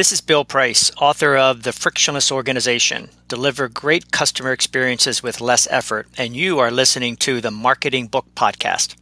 [0.00, 5.68] This is Bill Price, author of The Frictionless Organization Deliver Great Customer Experiences with Less
[5.70, 8.96] Effort, and you are listening to the Marketing Book Podcast.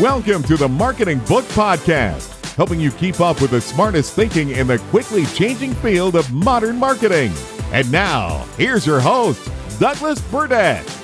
[0.00, 4.68] Welcome to the Marketing Book Podcast, helping you keep up with the smartest thinking in
[4.68, 7.32] the quickly changing field of modern marketing.
[7.72, 9.50] And now, here's your host,
[9.80, 11.03] Douglas Burdett.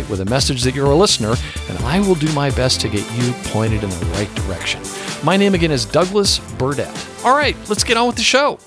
[0.00, 1.34] with a message that you're a listener,
[1.68, 4.82] and I will do my best to get you pointed in the right direction.
[5.22, 7.08] My name again is Douglas Burdett.
[7.24, 8.58] All right, let's get on with the show.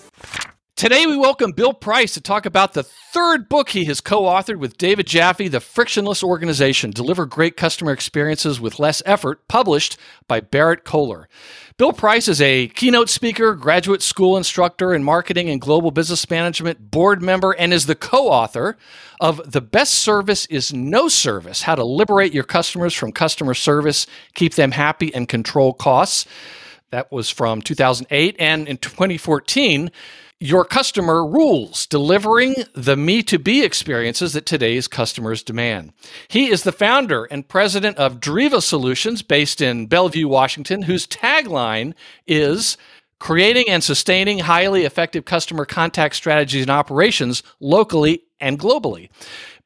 [0.76, 4.58] Today, we welcome Bill Price to talk about the third book he has co authored
[4.58, 10.42] with David Jaffe, The Frictionless Organization Deliver Great Customer Experiences with Less Effort, published by
[10.42, 11.26] Berrett Koehler.
[11.78, 16.90] Bill Price is a keynote speaker, graduate school instructor in marketing and global business management,
[16.90, 18.78] board member, and is the co author
[19.20, 24.08] of The Best Service is No Service How to Liberate Your Customers from Customer Service,
[24.36, 26.26] Keep Them Happy, and Control Costs.
[26.92, 28.38] That was from 2008.
[28.40, 29.92] And in 2014,
[30.40, 35.94] your customer rules, delivering the Me2B experiences that today's customers demand.
[36.28, 41.94] He is the founder and president of Driva Solutions based in Bellevue, Washington, whose tagline
[42.28, 42.78] is
[43.20, 49.10] creating and sustaining highly effective customer contact strategies and operations locally and globally.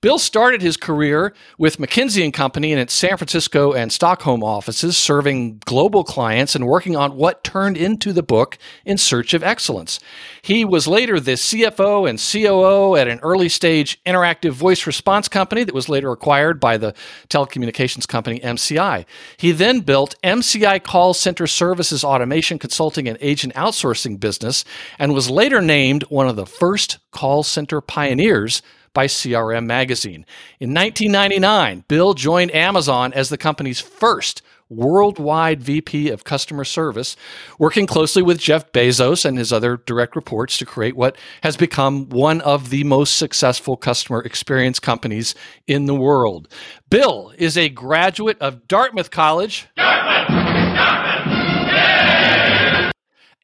[0.02, 4.96] Bill started his career with McKinsey and Company in its San Francisco and Stockholm offices,
[4.98, 10.00] serving global clients and working on what turned into the book In Search of Excellence.
[10.42, 15.66] He was later the CFO and COO at an early stage interactive voice response company
[15.66, 16.94] that was later acquired by the
[17.28, 19.06] telecommunications company MCI.
[19.36, 24.64] He then built MCI Call Center Services Automation Consulting and Agent Outsourcing business
[24.98, 28.62] and was later named one of the first call center pioneers
[28.94, 30.26] by CRM Magazine.
[30.60, 37.16] In 1999, Bill joined Amazon as the company's first worldwide VP of customer service,
[37.58, 42.08] working closely with Jeff Bezos and his other direct reports to create what has become
[42.10, 45.34] one of the most successful customer experience companies
[45.68, 46.48] in the world.
[46.90, 49.68] Bill is a graduate of Dartmouth College.
[49.76, 50.50] Dartmouth!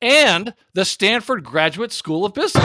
[0.01, 2.63] And the Stanford Graduate School of Business.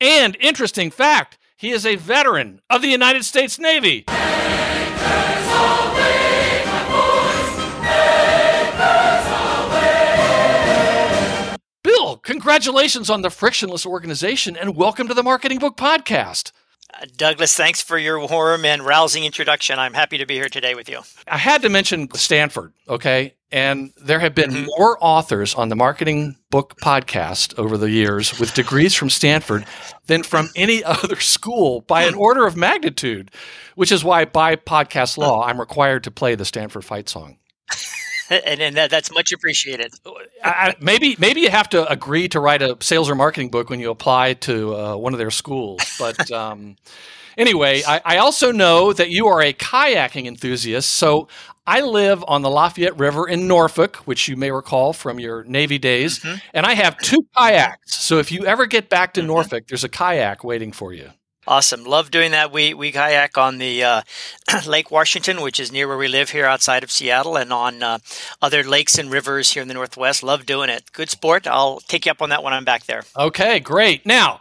[0.00, 4.06] And interesting fact, he is a veteran of the United States Navy.
[11.82, 16.52] Bill, congratulations on the frictionless organization and welcome to the Marketing Book Podcast.
[16.94, 19.78] Uh, Douglas, thanks for your warm and rousing introduction.
[19.78, 21.00] I'm happy to be here today with you.
[21.28, 23.34] I had to mention Stanford, okay?
[23.52, 24.66] And there have been mm-hmm.
[24.78, 29.64] more authors on the Marketing Book Podcast over the years with degrees from Stanford
[30.06, 33.30] than from any other school by an order of magnitude,
[33.74, 37.38] which is why, by podcast law, I'm required to play the Stanford fight song.
[38.30, 39.92] and, and that, that's much appreciated.
[40.44, 43.80] I, maybe maybe you have to agree to write a sales or marketing book when
[43.80, 45.82] you apply to uh, one of their schools.
[45.98, 46.76] But um,
[47.36, 50.90] anyway, I, I, also know that you are a kayaking enthusiast.
[50.90, 51.26] So
[51.70, 55.78] I live on the Lafayette River in Norfolk, which you may recall from your Navy
[55.78, 56.38] days, mm-hmm.
[56.52, 57.94] and I have two kayaks.
[57.94, 59.28] So if you ever get back to mm-hmm.
[59.28, 61.10] Norfolk, there's a kayak waiting for you.
[61.46, 61.84] Awesome.
[61.84, 62.50] Love doing that.
[62.50, 64.02] We, we kayak on the uh,
[64.66, 67.98] Lake Washington, which is near where we live here outside of Seattle, and on uh,
[68.42, 70.24] other lakes and rivers here in the Northwest.
[70.24, 70.90] Love doing it.
[70.92, 71.46] Good sport.
[71.46, 73.04] I'll take you up on that when I'm back there.
[73.16, 74.04] Okay, great.
[74.04, 74.40] Now,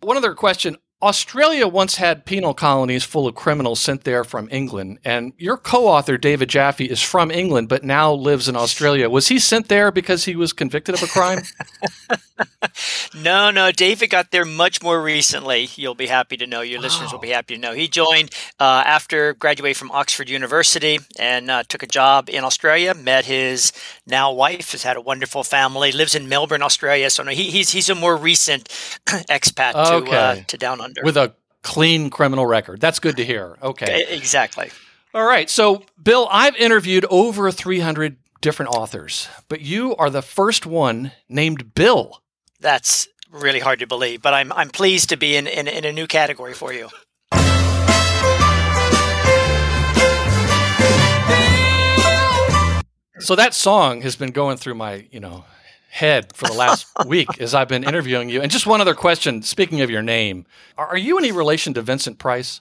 [0.00, 4.98] one other question Australia once had penal colonies full of criminals sent there from England,
[5.04, 9.08] and your co-author David Jaffe is from England but now lives in Australia.
[9.08, 11.42] Was he sent there because he was convicted of a crime?
[13.14, 13.72] no, no.
[13.72, 15.68] David got there much more recently.
[15.74, 16.60] You'll be happy to know.
[16.60, 17.72] Your listeners will be happy to know.
[17.72, 22.94] He joined uh, after graduating from Oxford University and uh, took a job in Australia.
[22.94, 23.72] Met his
[24.06, 24.72] now wife.
[24.72, 25.92] Has had a wonderful family.
[25.92, 27.10] Lives in Melbourne, Australia.
[27.10, 28.68] So no, he, he's he's a more recent
[29.06, 30.10] expat okay.
[30.10, 32.80] to uh, to down under with a clean criminal record.
[32.80, 33.56] That's good to hear.
[33.62, 34.70] Okay, exactly.
[35.14, 35.48] All right.
[35.48, 41.74] So, Bill, I've interviewed over 300 different authors, but you are the first one named
[41.74, 42.22] Bill.
[42.60, 45.92] That's really hard to believe, but I'm I'm pleased to be in, in, in a
[45.92, 46.88] new category for you.
[53.20, 55.44] So that song has been going through my, you know,
[55.90, 58.40] head for the last week as I've been interviewing you.
[58.40, 59.42] And just one other question.
[59.42, 60.46] Speaking of your name,
[60.76, 62.60] are you any relation to Vincent Price?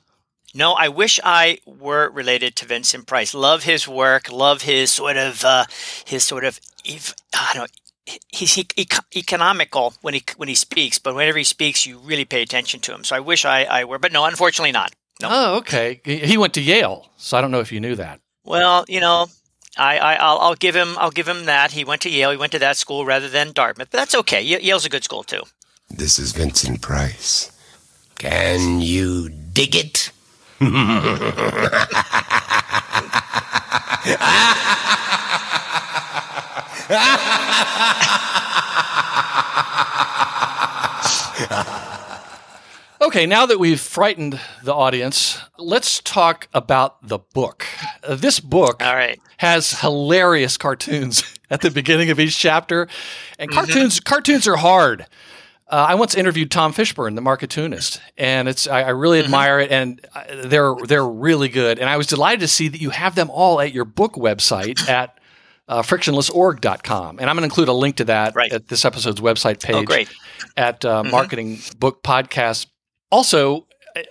[0.53, 3.33] No, I wish I were related to Vincent Price.
[3.33, 4.31] Love his work.
[4.31, 5.65] Love his sort of uh,
[6.05, 8.67] his sort of I don't know, he's he,
[9.15, 12.93] economical when he when he speaks, but whenever he speaks, you really pay attention to
[12.93, 13.03] him.
[13.03, 14.93] So I wish I, I were, but no, unfortunately not.
[15.21, 15.29] No.
[15.31, 15.99] Oh, okay.
[16.03, 18.19] He went to Yale, so I don't know if you knew that.
[18.43, 19.27] Well, you know,
[19.77, 21.71] I, I will I'll give him I'll give him that.
[21.71, 22.31] He went to Yale.
[22.31, 24.41] He went to that school rather than Dartmouth, but that's okay.
[24.41, 25.41] Yale's a good school too.
[25.89, 27.51] This is Vincent Price.
[28.15, 30.11] Can you dig it?
[43.01, 47.67] Okay, now that we've frightened the audience, let's talk about the book.
[48.09, 49.19] This book right.
[49.37, 52.87] has hilarious cartoons at the beginning of each chapter,
[53.37, 53.59] and mm-hmm.
[53.59, 55.05] cartoons cartoons are hard.
[55.69, 59.25] Uh, I once interviewed Tom Fishburne, the Marketoonist, and it's I, I really mm-hmm.
[59.25, 61.77] admire it, and uh, they're they're really good.
[61.77, 64.87] And I was delighted to see that you have them all at your book website
[64.89, 65.19] at
[65.67, 67.19] uh, frictionlessorg.com.
[67.19, 68.51] And I'm going to include a link to that right.
[68.51, 70.09] at this episode's website page oh, great.
[70.55, 71.11] at uh, mm-hmm.
[71.11, 72.67] Marketing Book Podcast.
[73.11, 73.67] Also,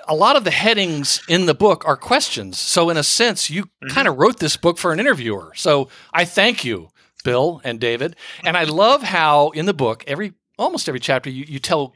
[0.06, 2.58] a lot of the headings in the book are questions.
[2.58, 3.88] So, in a sense, you mm-hmm.
[3.88, 5.52] kind of wrote this book for an interviewer.
[5.56, 6.90] So, I thank you,
[7.24, 8.16] Bill and David.
[8.44, 11.94] And I love how in the book, every almost every chapter, you, you tell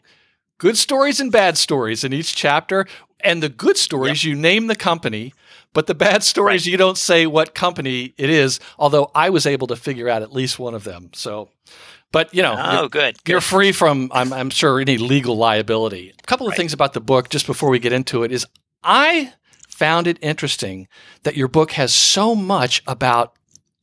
[0.58, 2.86] good stories and bad stories in each chapter.
[3.22, 4.30] And the good stories, yep.
[4.30, 5.34] you name the company
[5.72, 6.72] but the bad stories, right.
[6.72, 10.32] you don't say what company it is, although I was able to figure out at
[10.32, 11.10] least one of them.
[11.14, 11.50] So,
[12.12, 13.16] but you know, oh, you're, good.
[13.26, 16.12] You're free from, I'm, I'm, sure, any legal liability.
[16.18, 16.56] A couple of right.
[16.56, 18.46] things about the book, just before we get into it, is
[18.82, 19.32] I
[19.68, 20.88] found it interesting
[21.22, 23.36] that your book has so much about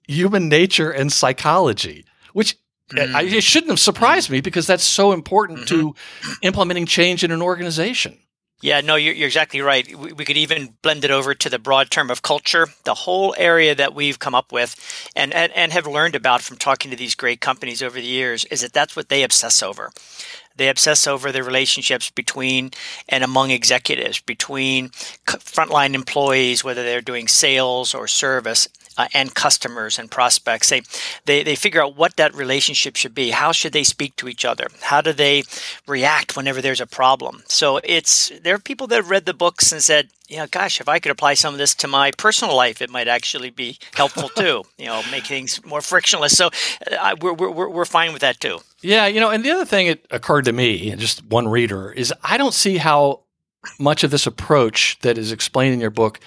[0.07, 2.57] human nature and psychology, which
[2.91, 3.15] mm.
[3.15, 5.91] I, it shouldn't have surprised me because that's so important mm-hmm.
[5.91, 5.95] to
[6.41, 8.17] implementing change in an organization.
[8.59, 9.87] Yeah, no, you're, you're exactly right.
[9.95, 13.35] We, we, could even blend it over to the broad term of culture, the whole
[13.37, 14.75] area that we've come up with
[15.15, 18.45] and, and, and have learned about from talking to these great companies over the years
[18.45, 19.91] is that that's what they obsess over.
[20.55, 22.71] They obsess over the relationships between
[23.07, 24.89] and among executives, between
[25.27, 30.69] frontline employees, whether they're doing sales or service, uh, and customers and prospects.
[30.69, 30.81] They,
[31.25, 33.31] they they figure out what that relationship should be.
[33.31, 34.67] How should they speak to each other?
[34.81, 35.43] How do they
[35.87, 37.43] react whenever there's a problem?
[37.47, 40.81] So it's there are people that have read the books and said, you know, gosh,
[40.81, 43.77] if I could apply some of this to my personal life, it might actually be
[43.95, 44.63] helpful too.
[44.77, 46.35] you know, make things more frictionless.
[46.35, 46.49] So
[46.99, 48.59] uh, we're, we're we're fine with that too.
[48.81, 52.13] Yeah, you know, and the other thing that occurred to me, just one reader, is
[52.23, 53.21] I don't see how
[53.79, 56.19] much of this approach that is explained in your book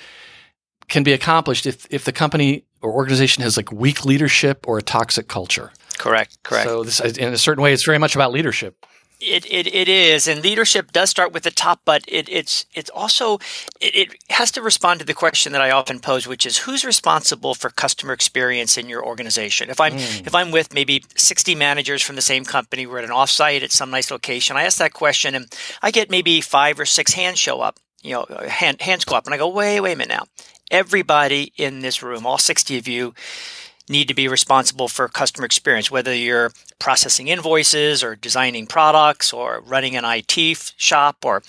[0.91, 4.83] can be accomplished if, if the company or organization has like weak leadership or a
[4.83, 5.73] toxic culture.
[5.99, 6.69] Correct, correct.
[6.69, 8.87] So this, in a certain way, it's very much about leadership.
[9.23, 12.89] It, it, it is, and leadership does start with the top, but it, it's it's
[12.89, 13.35] also
[13.79, 16.87] it, it has to respond to the question that I often pose, which is who's
[16.87, 19.69] responsible for customer experience in your organization?
[19.69, 20.27] If I'm mm.
[20.27, 23.73] if I'm with maybe 60 managers from the same company, we're at an offsite at
[23.73, 27.39] some nice location, I ask that question, and I get maybe five or six hands
[27.39, 30.17] show up, you know, hand, hands go up, and I go, wait, wait a minute
[30.17, 30.25] now
[30.71, 33.15] everybody in this room, all 60 of you,
[33.89, 39.61] need to be responsible for customer experience, whether you're processing invoices or designing products or
[39.67, 41.43] running an IT shop or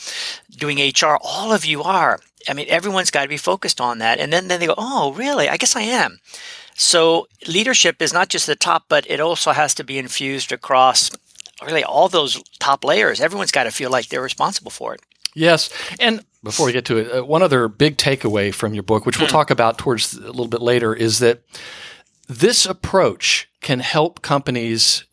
[0.49, 1.17] doing HR.
[1.21, 2.19] All of you are.
[2.49, 4.19] I mean, everyone's got to be focused on that.
[4.19, 5.47] And then, then they go, oh, really?
[5.47, 6.19] I guess I am.
[6.73, 11.11] So leadership is not just the top, but it also has to be infused across
[11.63, 13.21] really all those top layers.
[13.21, 15.01] Everyone's got to feel like they're responsible for it.
[15.35, 15.69] Yes.
[15.99, 19.19] And before we get to it, uh, one other big takeaway from your book, which
[19.19, 19.33] we'll hmm.
[19.33, 21.43] talk about towards a little bit later, is that
[22.27, 25.05] this approach can help companies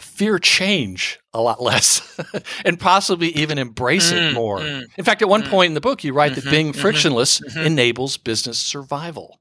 [0.00, 2.20] fear change a lot less
[2.64, 4.58] and possibly even embrace mm, it more.
[4.58, 6.72] Mm, in fact, at one mm, point in the book, you write mm-hmm, that being
[6.72, 7.60] mm-hmm, frictionless mm-hmm.
[7.60, 9.38] enables business survival.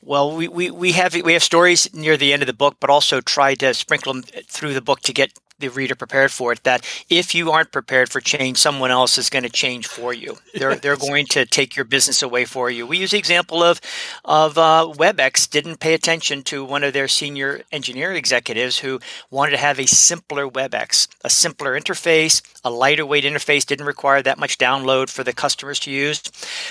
[0.00, 2.90] Well, we, we, we have we have stories near the end of the book, but
[2.90, 6.62] also try to sprinkle them through the book to get the reader prepared for it
[6.64, 10.36] that if you aren't prepared for change, someone else is going to change for you.
[10.54, 12.86] They're they're going to take your business away for you.
[12.86, 13.80] We use the example of
[14.24, 19.52] of uh, WebEx didn't pay attention to one of their senior engineer executives who wanted
[19.52, 24.38] to have a simpler WebEx, a simpler interface, a lighter weight interface, didn't require that
[24.38, 26.22] much download for the customers to use.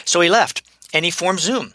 [0.05, 0.61] So he left
[0.93, 1.73] and he formed Zoom.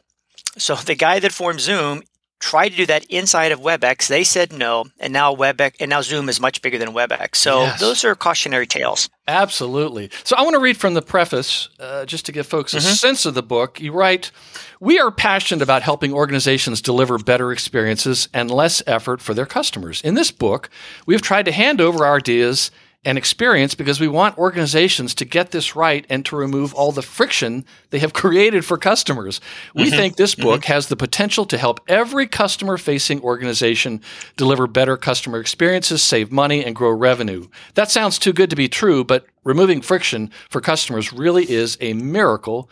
[0.57, 2.03] So the guy that formed Zoom
[2.41, 4.09] tried to do that inside of WebEx.
[4.09, 7.37] They said no, and now WebEx and now Zoom is much bigger than WebEx.
[7.37, 7.79] So Yes.
[7.81, 9.09] those are cautionary tales.
[9.29, 10.11] Absolutely.
[10.25, 13.27] So I want to read from the preface uh, just to give folks a sense
[13.27, 13.81] of the book.
[13.81, 14.33] You write,
[14.81, 20.01] We are passionate about helping organizations deliver better experiences and less effort for their customers.
[20.03, 20.69] In this book,
[21.07, 22.71] we have tried to hand over our ideas
[23.03, 27.01] and experience because we want organizations to get this right and to remove all the
[27.03, 29.41] friction they have created for customers.
[29.75, 29.97] We mm-hmm.
[29.97, 30.73] think this book mm-hmm.
[30.73, 34.03] has the potential to help every customer facing organization
[34.37, 37.49] deliver better customer experiences, save money, and grow revenue.
[37.75, 41.95] That sounds too good to be true, but removing friction for customers really is a
[41.95, 42.69] miracle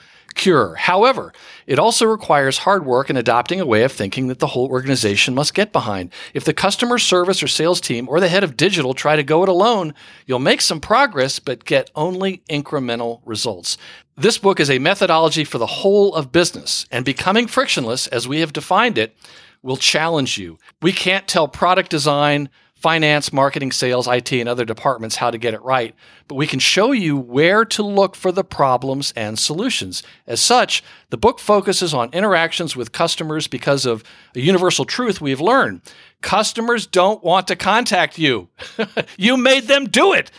[0.77, 1.33] However,
[1.67, 5.35] it also requires hard work and adopting a way of thinking that the whole organization
[5.35, 6.13] must get behind.
[6.33, 9.43] If the customer service or sales team or the head of digital try to go
[9.43, 9.95] it alone,
[10.27, 13.77] you'll make some progress but get only incremental results.
[14.17, 18.41] This book is a methodology for the whole of business, and becoming frictionless, as we
[18.41, 19.17] have defined it,
[19.63, 20.59] will challenge you.
[20.83, 25.53] We can't tell product design, finance, marketing, sales, IT, and other departments how to get
[25.53, 25.95] it right,
[26.29, 30.03] but we can show you where to look for the problems and solutions.
[30.29, 34.05] As such, the book focuses on interactions with customers because of
[34.37, 35.81] a universal truth we've learned.
[36.21, 38.49] Customers don't want to contact you.
[39.19, 40.31] you made them do it.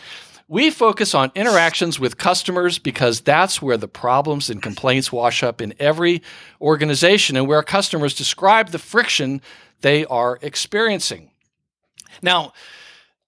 [0.48, 5.60] We focus on interactions with customers because that's where the problems and complaints wash up
[5.60, 6.22] in every
[6.60, 9.42] organization and where customers describe the friction
[9.82, 11.29] they are experiencing.
[12.22, 12.52] Now,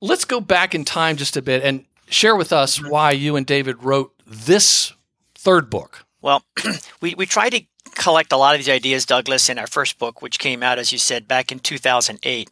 [0.01, 2.91] let's go back in time just a bit and share with us mm-hmm.
[2.91, 4.93] why you and David wrote this
[5.35, 6.05] third book.
[6.21, 6.45] Well,
[7.01, 10.23] we, we tried to collect a lot of these ideas, Douglas, in our first book,
[10.23, 12.51] which came out, as you said, back in 2008.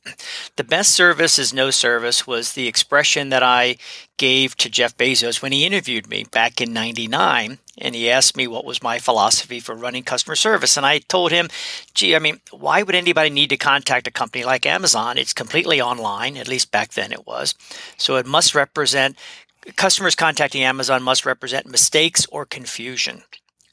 [0.56, 3.76] The best service is no service was the expression that I
[4.16, 7.58] gave to Jeff Bezos when he interviewed me back in 99.
[7.78, 10.76] And he asked me what was my philosophy for running customer service.
[10.76, 11.48] And I told him,
[11.94, 15.16] gee, I mean, why would anybody need to contact a company like Amazon?
[15.16, 17.54] It's completely online, at least back then it was.
[17.96, 19.16] So it must represent,
[19.76, 23.22] customers contacting Amazon must represent mistakes or confusion.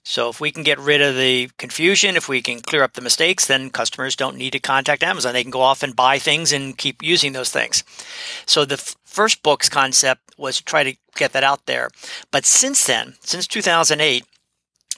[0.08, 3.02] So if we can get rid of the confusion, if we can clear up the
[3.02, 5.34] mistakes, then customers don't need to contact Amazon.
[5.34, 7.84] They can go off and buy things and keep using those things.
[8.46, 11.90] So the f- first book's concept was to try to get that out there.
[12.32, 14.24] But since then, since 2008,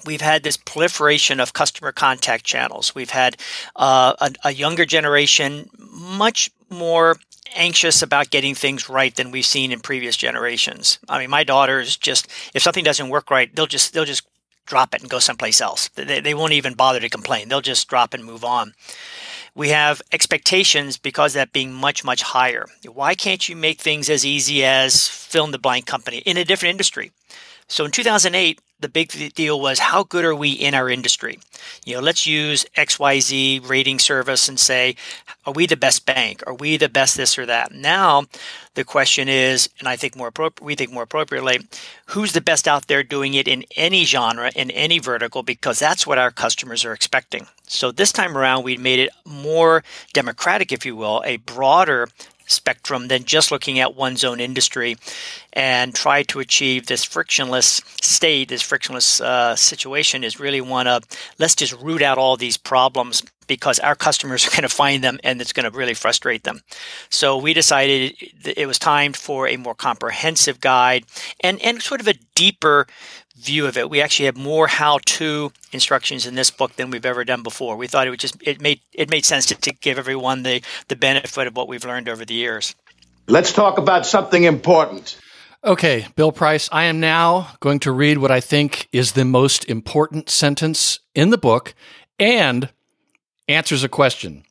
[0.06, 2.94] we've had this proliferation of customer contact channels.
[2.94, 3.36] We've had
[3.76, 7.16] uh, a, a younger generation much more
[7.56, 11.00] anxious about getting things right than we've seen in previous generations.
[11.10, 14.22] I mean, my daughters just if something doesn't work right, they'll just they'll just
[14.70, 15.90] drop it and go someplace else.
[15.90, 17.50] They, they won't even bother to complain.
[17.50, 18.74] They'll just drop and move on.
[19.56, 22.68] We have expectations because that being much, much higher.
[22.88, 26.46] Why can't you make things as easy as fill in the blank company in a
[26.46, 27.12] different industry?
[27.68, 31.40] So in 2008, the big deal was how good are we in our industry?
[31.86, 34.96] You know, let's use XYZ rating service and say,
[35.46, 36.44] are we the best bank?
[36.48, 37.74] Are we the best this or that?
[37.74, 38.26] Now,
[38.76, 41.60] the question is, and I think more appropri- we think more appropriately,
[42.08, 46.08] who's the best out there doing it in any genre, in any vertical, because that's
[46.08, 47.48] what our customers are expecting.
[47.64, 49.84] So this time around, we made it more
[50.14, 52.08] democratic, if you will, a broader
[52.50, 54.98] spectrum than just looking at one's own industry
[55.54, 61.04] and try to achieve this frictionless state, this frictionless uh, situation is really one of
[61.38, 65.20] let's just root out all these problems because our customers are going to find them
[65.24, 66.62] and it's going to really frustrate them.
[67.10, 68.16] So we decided
[68.46, 71.04] it was time for a more comprehensive guide
[71.42, 72.88] and, and sort of a deeper
[73.40, 73.90] view of it.
[73.90, 77.78] We actually have more how-to instructions in this book than we've ever done before.
[77.78, 80.62] We thought it would just it made it made sense to, to give everyone the
[80.88, 82.76] the benefit of what we've learned over the years.
[83.28, 85.18] Let's talk about something important.
[85.64, 89.66] Okay, Bill Price, I am now going to read what I think is the most
[89.66, 91.76] important sentence in the book
[92.18, 92.70] and
[93.48, 94.46] answers a question.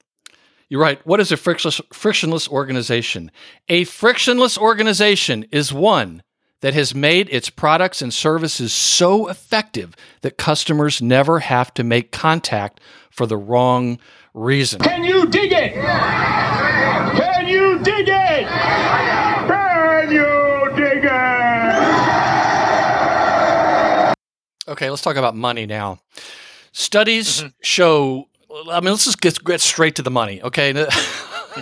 [0.68, 1.04] You're right.
[1.06, 3.30] What is a frictionless, frictionless organization?
[3.70, 6.22] A frictionless organization is one
[6.60, 12.10] that has made its products and services so effective that customers never have to make
[12.12, 13.98] contact for the wrong
[14.34, 14.80] reason.
[14.80, 15.74] Can you dig it?
[15.74, 18.46] Can you dig it?
[19.48, 21.38] Can you dig it?
[24.68, 25.98] Okay, let's talk about money now.
[26.72, 27.48] Studies mm-hmm.
[27.62, 28.28] show,
[28.70, 30.72] I mean, let's just get, get straight to the money, okay?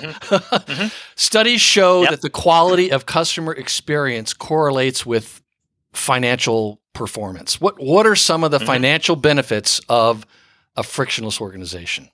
[1.16, 2.10] Studies show Yep.
[2.10, 5.42] that the quality of customer experience correlates with
[5.92, 7.60] financial performance.
[7.60, 8.66] What, what are some of the mm-hmm.
[8.66, 10.26] financial benefits of
[10.76, 12.10] a frictionless organization?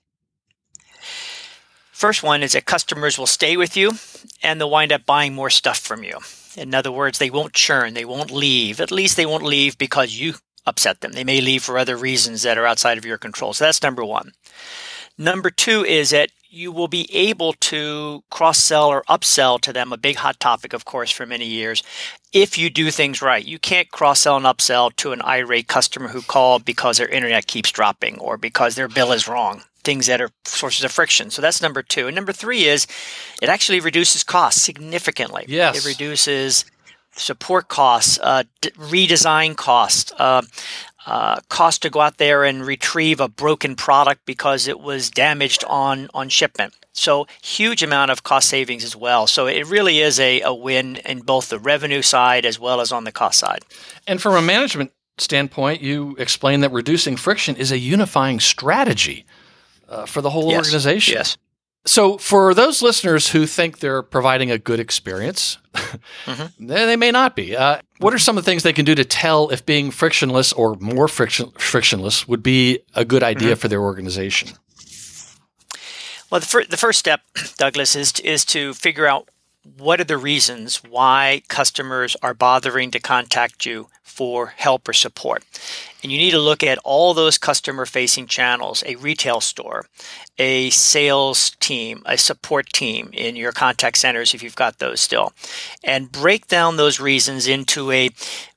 [1.91, 3.93] First one is that customers will stay with you
[4.41, 6.19] and they'll wind up buying more stuff from you.
[6.57, 8.81] In other words, they won't churn, they won't leave.
[8.81, 10.33] At least they won't leave because you
[10.65, 11.13] upset them.
[11.13, 13.53] They may leave for other reasons that are outside of your control.
[13.53, 14.31] So that's number one.
[15.17, 19.91] Number two is that you will be able to cross sell or upsell to them,
[19.91, 21.81] a big hot topic, of course, for many years,
[22.31, 23.43] if you do things right.
[23.43, 27.47] You can't cross sell and upsell to an irate customer who called because their internet
[27.47, 29.63] keeps dropping or because their bill is wrong.
[29.83, 31.31] Things that are sources of friction.
[31.31, 32.07] So that's number two.
[32.07, 32.85] And number three is
[33.41, 35.45] it actually reduces costs significantly.
[35.47, 35.83] Yes.
[35.83, 36.65] It reduces
[37.15, 40.41] support costs, uh, d- redesign costs, uh,
[41.05, 45.63] uh, cost to go out there and retrieve a broken product because it was damaged
[45.67, 46.73] on on shipment.
[46.93, 49.25] So huge amount of cost savings as well.
[49.27, 52.91] So it really is a, a win in both the revenue side as well as
[52.91, 53.61] on the cost side.
[54.07, 59.25] And from a management standpoint, you explain that reducing friction is a unifying strategy
[59.89, 60.65] uh, for the whole Yes.
[60.65, 61.15] organization.
[61.15, 61.37] Yes.
[61.85, 65.57] So, for those listeners who think they're providing a good experience,
[66.25, 67.57] they, they may not be.
[67.57, 70.53] Uh, what are some of the things they can do to tell if being frictionless
[70.53, 74.49] or more friction, frictionless would be a good idea for their organization?
[76.31, 77.21] Well, the, fir- the first step,
[77.57, 79.27] Douglas, is to, is to figure out
[79.77, 85.43] what are the reasons why customers are bothering to contact you for help or support.
[86.03, 89.85] And you need to look at all those customer facing channels a retail store,
[90.37, 95.33] a sales team, a support team in your contact centers if you've got those still,
[95.83, 98.11] and break down those reasons into a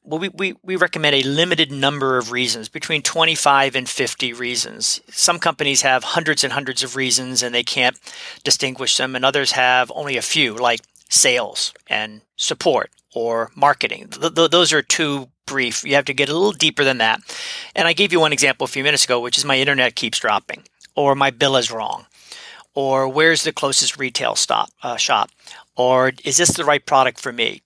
[0.05, 5.01] well, we, we, we recommend a limited number of reasons, between 25 and 50 reasons.
[5.11, 7.99] Some companies have hundreds and hundreds of reasons and they can't
[8.45, 14.09] distinguish them, and others have only a few, like sales and support or marketing.
[14.09, 15.85] Th- th- those are too brief.
[15.85, 17.21] You have to get a little deeper than that.
[17.75, 20.19] And I gave you one example a few minutes ago, which is my internet keeps
[20.19, 22.07] dropping, or my bill is wrong,
[22.75, 25.31] or where's the closest retail stop uh, shop,
[25.77, 27.63] or is this the right product for me?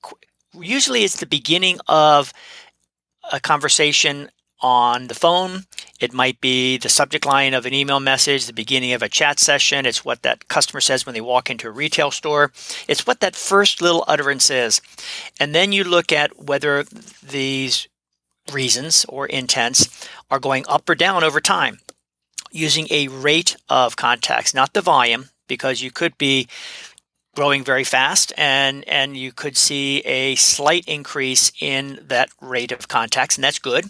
[0.55, 2.33] Usually, it's the beginning of
[3.33, 4.31] a conversation
[4.61, 5.65] on the phone.
[6.01, 9.39] It might be the subject line of an email message, the beginning of a chat
[9.39, 9.87] session.
[9.87, 12.53] It's what that customer says when they walk into a retail store.
[12.89, 14.81] It's what that first little utterance is.
[15.39, 16.85] And then you look at whether
[17.23, 17.89] these
[18.53, 21.81] reasons or intents are going up or down over time
[22.51, 26.49] using a rate of contacts, not the volume, because you could be
[27.37, 32.89] growing very fast and and you could see a slight increase in that rate of
[32.89, 33.85] contacts and that's good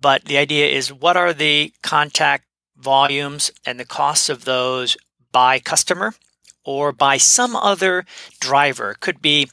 [0.00, 2.44] but the idea is what are the contact
[2.76, 4.96] volumes and the costs of those
[5.32, 6.14] by customer
[6.64, 8.04] or by some other
[8.40, 8.96] driver?
[9.00, 9.48] Could be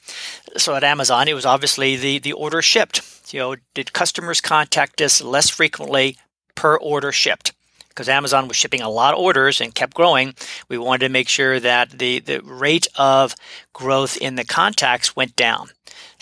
[0.58, 3.01] so at amazon it was obviously the the order shipped.
[3.32, 6.17] You know did customers contact us less frequently
[6.56, 7.53] per order shipped?
[7.89, 10.34] Because Amazon was shipping a lot of orders and kept growing,
[10.67, 13.36] we wanted to make sure that the, the rate of
[13.71, 15.69] growth in the contacts went down.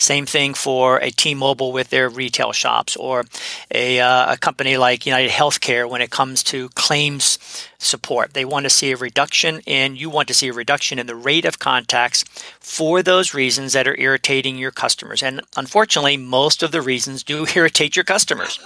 [0.02, 3.24] Same thing for a T-Mobile with their retail shops, or
[3.70, 7.38] a, uh, a company like United Healthcare when it comes to claims
[7.78, 8.34] support.
[8.34, 11.14] They want to see a reduction in, you want to see a reduction in the
[11.14, 12.24] rate of contacts
[12.58, 15.22] for those reasons that are irritating your customers.
[15.22, 18.58] And unfortunately, most of the reasons do irritate your customers.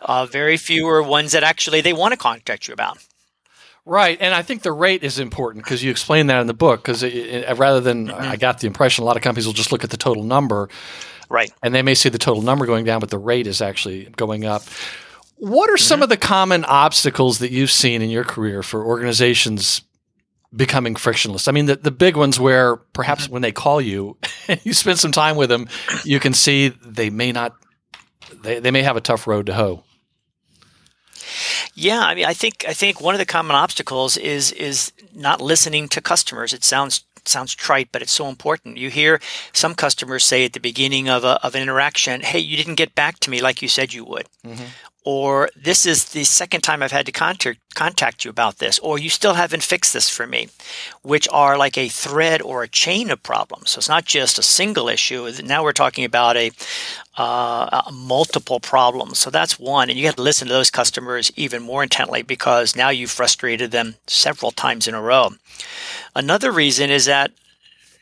[0.00, 2.98] uh, very few are ones that actually they want to contact you about.
[3.86, 6.82] Right, and I think the rate is important because you explain that in the book.
[6.82, 7.02] Because
[7.58, 8.34] rather than, uh, I mm-hmm.
[8.36, 10.68] got the impression a lot of companies will just look at the total number,
[11.28, 11.50] Right.
[11.62, 14.44] and they may see the total number going down, but the rate is actually going
[14.44, 14.62] up.
[15.36, 16.02] What are some mm-hmm.
[16.04, 19.80] of the common obstacles that you've seen in your career for organizations
[20.54, 21.48] becoming frictionless?
[21.48, 23.32] I mean, the, the big ones where perhaps mm-hmm.
[23.32, 25.68] when they call you and you spend some time with them,
[26.04, 27.54] you can see they may not,
[28.42, 29.84] they, they may have a tough road to hoe.
[31.74, 35.40] Yeah, I mean, I think I think one of the common obstacles is is not
[35.40, 36.52] listening to customers.
[36.52, 38.78] It sounds sounds trite, but it's so important.
[38.78, 39.20] You hear
[39.52, 42.94] some customers say at the beginning of a, of an interaction, "Hey, you didn't get
[42.94, 44.64] back to me like you said you would," mm-hmm.
[45.10, 48.98] Or "This is the second time I've had to contact contact you about this," or
[48.98, 50.42] "You still haven't fixed this for me,"
[51.12, 53.70] which are like a thread or a chain of problems.
[53.70, 55.20] So it's not just a single issue.
[55.44, 56.50] Now we're talking about a
[57.18, 59.18] uh, uh, multiple problems.
[59.18, 59.90] So that's one.
[59.90, 63.70] And you have to listen to those customers even more intently because now you've frustrated
[63.70, 65.30] them several times in a row.
[66.14, 67.30] Another reason is that,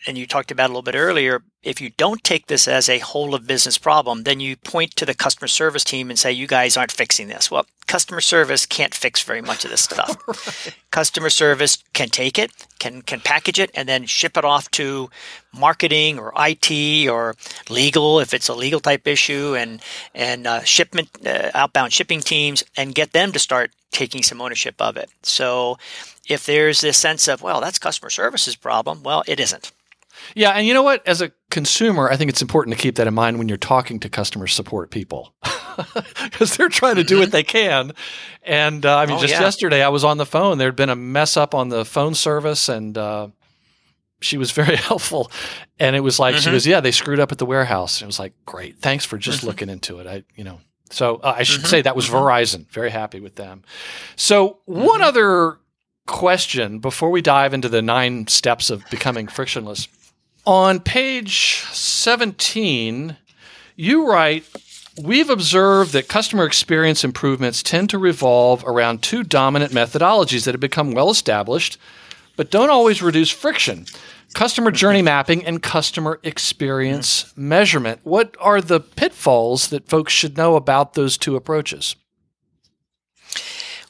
[0.08, 2.98] and you talked about a little bit earlier, if you don't take this as a
[2.98, 6.46] whole of business problem, then you point to the customer service team and say, you
[6.46, 7.50] guys aren't fixing this.
[7.50, 10.74] Well, customer service can't fix very much of this stuff.
[10.90, 15.10] Customer service can take it, can can package it, and then ship it off to
[15.52, 17.34] marketing or IT or
[17.68, 19.80] legal if it's a legal type issue, and
[20.14, 24.80] and uh, shipment uh, outbound shipping teams, and get them to start taking some ownership
[24.80, 25.10] of it.
[25.22, 25.76] So
[26.26, 29.70] if there's this sense of well, that's customer service's problem, well, it isn't.
[30.34, 31.06] Yeah, and you know what?
[31.06, 34.00] As a consumer, I think it's important to keep that in mind when you're talking
[34.00, 35.34] to customer support people.
[36.24, 37.20] because they're trying to do mm-hmm.
[37.22, 37.92] what they can.
[38.42, 39.40] And uh, I mean, oh, just yeah.
[39.40, 40.58] yesterday I was on the phone.
[40.58, 43.28] There had been a mess up on the phone service, and uh,
[44.20, 45.30] she was very helpful.
[45.78, 46.44] And it was like mm-hmm.
[46.44, 49.04] she goes, "Yeah, they screwed up at the warehouse." And it was like, "Great, thanks
[49.04, 49.48] for just mm-hmm.
[49.48, 50.60] looking into it." I, you know,
[50.90, 51.68] so uh, I should mm-hmm.
[51.68, 52.16] say that was mm-hmm.
[52.16, 52.68] Verizon.
[52.70, 53.62] Very happy with them.
[54.16, 55.08] So one mm-hmm.
[55.08, 55.58] other
[56.06, 59.88] question before we dive into the nine steps of becoming frictionless.
[60.48, 63.18] On page 17,
[63.76, 64.46] you write
[64.98, 70.60] We've observed that customer experience improvements tend to revolve around two dominant methodologies that have
[70.60, 71.76] become well established,
[72.34, 73.84] but don't always reduce friction
[74.32, 78.00] customer journey mapping and customer experience measurement.
[78.04, 81.94] What are the pitfalls that folks should know about those two approaches?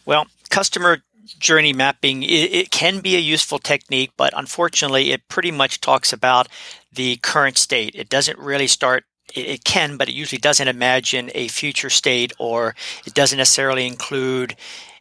[0.05, 1.03] Well, customer
[1.39, 6.13] journey mapping it, it, can be a useful technique but unfortunately it pretty much talks
[6.13, 6.49] about
[6.93, 11.49] the current state it doesn't really start it can, but it usually doesn't imagine a
[11.49, 12.75] future state or
[13.07, 14.57] it doesn't necessarily include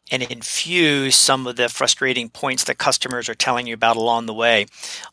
[0.09, 4.33] and infuse some of the frustrating points that customers are telling you about along the
[4.33, 4.65] way.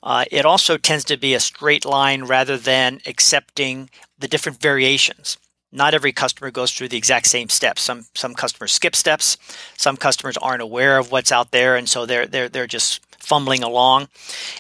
[0.03, 5.37] Uh, it also tends to be a straight line rather than accepting the different variations.
[5.75, 7.83] Not every customer goes through the exact same steps.
[7.83, 9.37] Some some customers skip steps.
[9.77, 13.63] Some customers aren't aware of what's out there, and so they're they're they're just fumbling
[13.63, 14.09] along.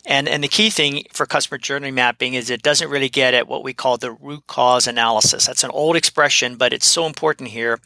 [0.07, 3.49] And, and the key thing for customer journey mapping is it doesn't really get at
[3.49, 5.47] what we call the root cause analysis.
[5.47, 7.81] That's an old expression, but it's so important here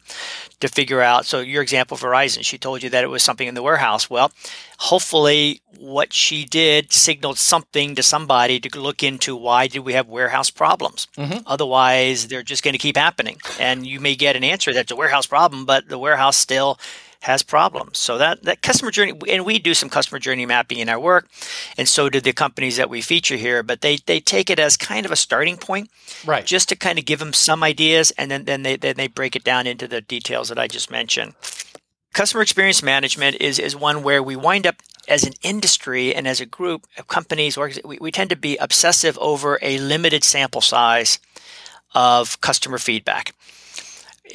[0.59, 1.25] to figure out.
[1.25, 4.09] So, your example, Verizon, she told you that it was something in the warehouse.
[4.09, 4.31] Well,
[4.77, 10.07] hopefully, what she did signaled something to somebody to look into why did we have
[10.07, 11.07] warehouse problems.
[11.17, 11.39] Mm-hmm.
[11.45, 13.37] Otherwise, they're just going to keep happening.
[13.59, 16.79] And you may get an answer that's a warehouse problem, but the warehouse still
[17.21, 17.97] has problems.
[17.97, 21.27] So that, that customer journey, and we do some customer journey mapping in our work,
[21.77, 23.61] and so do the companies that we feature here.
[23.61, 25.89] But they they take it as kind of a starting point,
[26.25, 26.45] right?
[26.45, 29.35] Just to kind of give them some ideas, and then then they then they break
[29.35, 31.33] it down into the details that I just mentioned.
[32.13, 34.77] Customer experience management is is one where we wind up
[35.09, 39.17] as an industry and as a group of companies, we, we tend to be obsessive
[39.19, 41.19] over a limited sample size
[41.95, 43.33] of customer feedback.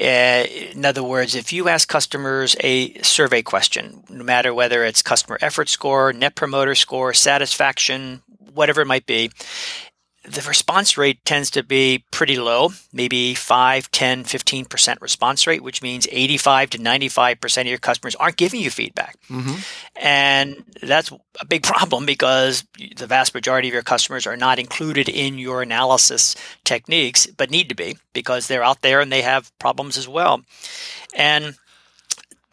[0.00, 5.02] Uh, in other words, if you ask customers a survey question, no matter whether it's
[5.02, 9.30] customer effort score, net promoter score, satisfaction, whatever it might be,
[10.24, 15.82] the response rate tends to be pretty low, maybe 5, 10, 15% response rate, which
[15.82, 19.16] means 85 to 95% of your customers aren't giving you feedback.
[19.28, 19.54] Mm-hmm.
[19.96, 22.64] And that's a big problem because
[22.96, 27.68] the vast majority of your customers are not included in your analysis techniques, but need
[27.68, 30.40] to be because they're out there and they have problems as well.
[31.14, 31.54] And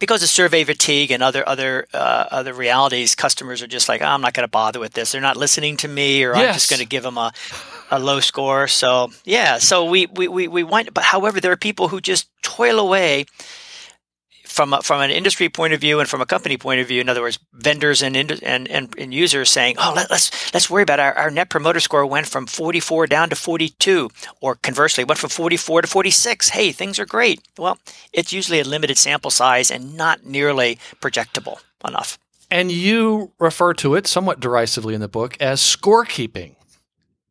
[0.02, 4.06] because of survey fatigue and other other uh, other realities, customers are just like, oh,
[4.06, 5.14] I'm not going to bother with this.
[5.14, 6.48] They're not listening to me, or yes.
[6.48, 7.32] I'm just going to give them a,
[7.90, 8.68] a low score.
[8.68, 12.28] So yeah, so we we we, we want, but however, there are people who just
[12.42, 13.26] toil away
[14.52, 17.02] from a, from an industry point of view and from a company point of view,
[17.02, 20.84] in other words, vendors and and and, and users saying, "Oh, let, us let's worry
[20.84, 24.10] about our, our net promoter score went from 44 down to 42,
[24.42, 26.50] or conversely, went from 44 to 46.
[26.50, 27.80] Hey, things are great." Well,
[28.14, 32.18] it's usually a limited sample size and not nearly projectable enough.
[32.50, 36.56] And you refer to it somewhat derisively in the book as scorekeeping.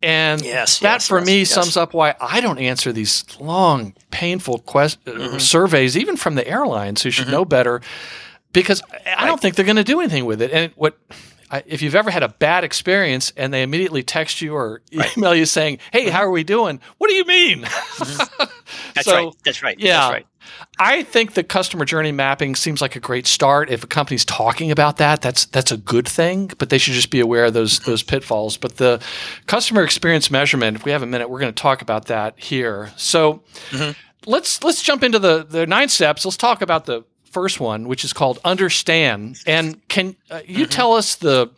[0.03, 3.95] And yes, that yes, for yes, me sums up why I don't answer these long,
[4.11, 5.39] painful quest- uh, mm-hmm.
[5.39, 7.33] surveys, even from the airlines who should mm-hmm.
[7.33, 7.83] know better,
[8.53, 9.27] because I right.
[9.27, 10.53] don't think they're going to do anything with it.
[10.53, 10.97] And what
[11.51, 15.17] I, if you've ever had a bad experience and they immediately text you or right.
[15.19, 16.13] email you saying, "Hey, mm-hmm.
[16.13, 17.63] how are we doing?" What do you mean?
[17.63, 18.45] Mm-hmm.
[18.95, 19.35] That's so, right.
[19.45, 19.79] That's right.
[19.79, 19.99] Yeah.
[19.99, 20.27] That's right.
[20.79, 23.71] I think the customer journey mapping seems like a great start.
[23.71, 26.51] If a company's talking about that, that's that's a good thing.
[26.59, 28.57] But they should just be aware of those those pitfalls.
[28.57, 29.03] But the
[29.47, 32.93] customer experience measurement, if we have a minute, we're going to talk about that here.
[32.97, 33.93] So mm-hmm.
[34.27, 36.25] let's let's jump into the the nine steps.
[36.25, 39.39] Let's talk about the first one, which is called understand.
[39.47, 40.71] And can uh, you mm-hmm.
[40.71, 41.51] tell us the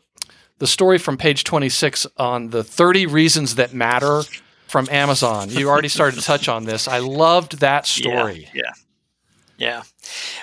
[0.59, 4.23] the story from page 26 on the 30 reasons that matter
[4.73, 5.51] from Amazon.
[5.51, 6.89] You already started to touch on this.
[6.89, 8.49] I loved that story.
[8.55, 8.63] Yeah.
[8.63, 8.73] yeah.
[9.59, 9.83] Yeah,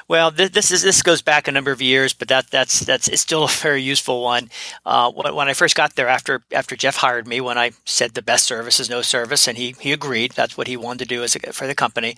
[0.08, 3.10] well, th- this is this goes back a number of years, but that that's that's
[3.10, 4.50] it's still a very useful one.
[4.86, 8.14] Uh, when, when, I first got there, after after Jeff hired me, when I said
[8.14, 11.16] the best service is no service, and he he agreed, that's what he wanted to
[11.16, 12.16] do as a, for the company.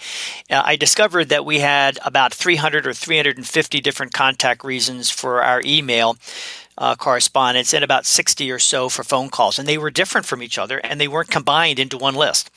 [0.48, 5.62] Uh, I discovered that we had about 300 or 350 different contact reasons for our
[5.66, 6.18] email
[6.78, 9.60] uh, correspondence and about 60 or so for phone calls.
[9.60, 12.50] And they were different from each other and they weren't combined into one list.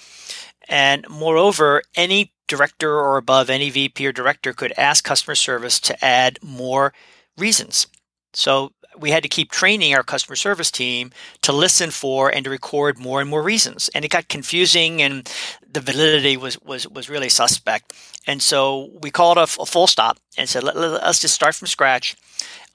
[0.69, 6.05] And moreover, any director or above, any VP or director could ask customer service to
[6.05, 6.93] add more
[7.37, 7.87] reasons.
[8.33, 11.11] So we had to keep training our customer service team
[11.43, 13.91] to listen for and to record more and more reasons.
[13.95, 15.31] And it got confusing and
[15.71, 17.93] the validity was, was, was really suspect.
[18.27, 22.17] And so we called a, full stop and said, Let, us just start from scratch.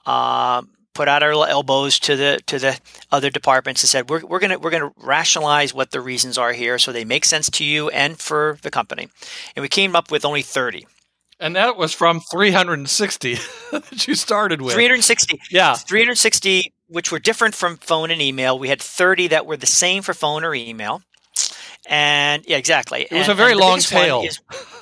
[0.06, 0.62] Uh,
[0.94, 2.78] put out our elbows to the to the
[3.10, 6.78] other departments and said we're, we're gonna we're gonna rationalize what the reasons are here
[6.78, 9.08] so they make sense to you and for the company.
[9.54, 10.86] And we came up with only 30
[11.38, 13.34] and that was from 360
[13.72, 14.74] that you started with.
[14.74, 15.74] 360 yeah.
[15.74, 18.58] 360 which were different from phone and email.
[18.58, 21.02] We had 30 that were the same for phone or email.
[21.86, 23.02] And yeah exactly.
[23.02, 24.22] It was and, a very long tail.
[24.22, 24.40] is,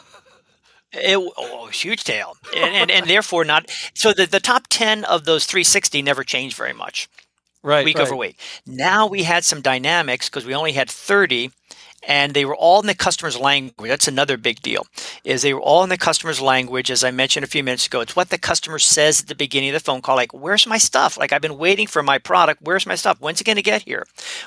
[0.92, 3.70] it, oh, huge tail, and, and, and therefore not.
[3.94, 7.08] So the, the top ten of those 360 never changed very much,
[7.62, 7.84] right?
[7.84, 8.06] Week right.
[8.06, 8.38] over week.
[8.66, 11.50] Now we had some dynamics because we only had 30,
[12.06, 13.90] and they were all in the customer's language.
[13.90, 14.86] That's another big deal.
[15.24, 18.00] Is they were all in the customer's language, as I mentioned a few minutes ago.
[18.00, 20.78] It's what the customer says at the beginning of the phone call, like, "Where's my
[20.78, 21.18] stuff?
[21.18, 22.62] Like, I've been waiting for my product.
[22.62, 23.20] Where's my stuff?
[23.20, 24.06] When's it going to get here?"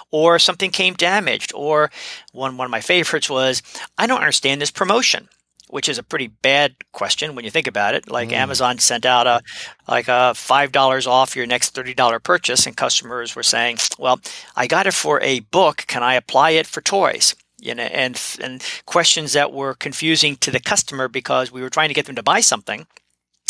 [0.10, 1.52] Or something came damaged.
[1.54, 1.92] Or
[2.32, 3.62] one one of my favorites was,
[4.00, 5.30] "I don't understand this promotion."
[5.72, 8.10] Which is a pretty bad question when you think about it.
[8.10, 8.34] Like mm.
[8.34, 9.42] Amazon sent out a
[9.88, 14.20] like a five dollars off your next thirty dollar purchase, and customers were saying, "Well,
[14.56, 15.86] I got it for a book.
[15.88, 20.52] Can I apply it for toys?" You know, and and questions that were confusing to
[20.52, 22.86] the customer because we were trying to get them to buy something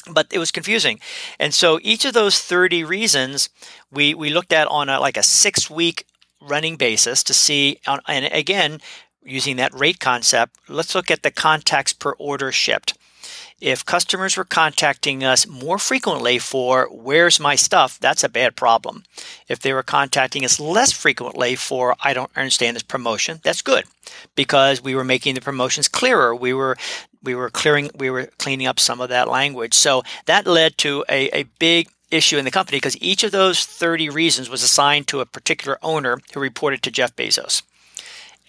[0.09, 0.99] but it was confusing.
[1.39, 3.49] And so each of those 30 reasons
[3.91, 6.05] we, we looked at on a, like a six week
[6.41, 8.81] running basis to see, and again,
[9.23, 12.97] using that rate concept, let's look at the contacts per order shipped.
[13.59, 19.03] If customers were contacting us more frequently for where's my stuff, that's a bad problem.
[19.47, 23.85] If they were contacting us less frequently for I don't understand this promotion, that's good
[24.33, 26.35] because we were making the promotions clearer.
[26.35, 26.75] We were
[27.21, 29.75] we were clearing we were cleaning up some of that language.
[29.75, 33.63] So that led to a, a big issue in the company because each of those
[33.63, 37.61] 30 reasons was assigned to a particular owner who reported to Jeff Bezos.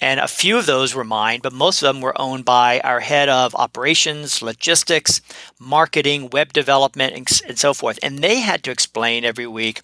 [0.03, 2.99] And a few of those were mine, but most of them were owned by our
[2.99, 5.21] head of operations, logistics,
[5.61, 7.15] marketing, web development,
[7.47, 8.01] and, so forth.
[8.03, 9.81] And they had to explain every week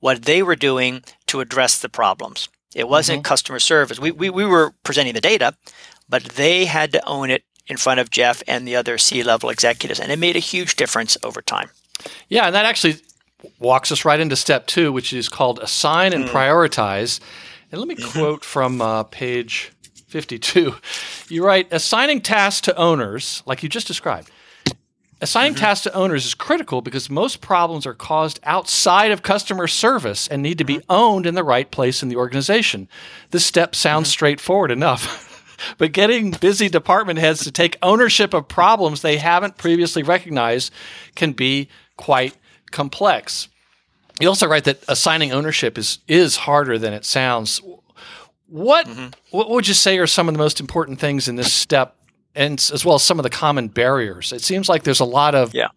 [0.00, 2.48] what they were doing to address the problems.
[2.74, 3.28] It wasn't mm-hmm.
[3.28, 4.00] customer service.
[4.00, 5.54] We, we, we were presenting the data,
[6.08, 9.50] but they had to own it in front of Jeff and the other C level
[9.50, 10.00] executives.
[10.00, 11.68] And it made a huge difference over time.
[12.30, 12.96] Yeah, and that actually
[13.58, 16.30] walks us right into step two, which is called assign and mm.
[16.30, 17.20] prioritize.
[17.70, 18.18] And let me mm-hmm.
[18.18, 19.72] quote from uh, page
[20.06, 20.74] 52.
[21.28, 24.30] You write assigning tasks to owners, like you just described.
[25.20, 25.64] Assigning mm-hmm.
[25.64, 30.42] tasks to owners is critical because most problems are caused outside of customer service and
[30.42, 30.92] need to be mm-hmm.
[30.92, 32.88] owned in the right place in the organization.
[33.32, 34.12] This step sounds mm-hmm.
[34.12, 35.26] straightforward enough.
[35.78, 40.72] but getting busy department heads to take ownership of problems they haven't previously recognized
[41.16, 42.34] can be quite
[42.70, 43.48] complex.
[44.20, 47.60] You also write that assigning ownership is is harder than it sounds.
[48.46, 49.08] What mm-hmm.
[49.30, 51.96] what would you say are some of the most important things in this step,
[52.34, 54.32] and as well as some of the common barriers?
[54.32, 55.68] It seems like there's a lot of yeah.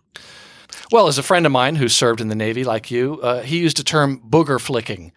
[0.91, 3.59] Well, as a friend of mine who served in the Navy, like you, uh, he
[3.59, 5.13] used a term booger flicking,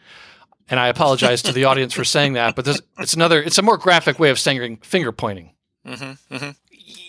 [0.68, 3.76] and I apologize to the audience for saying that, but it's another, it's a more
[3.76, 5.52] graphic way of saying finger pointing.
[5.86, 6.50] Mm-hmm, mm-hmm.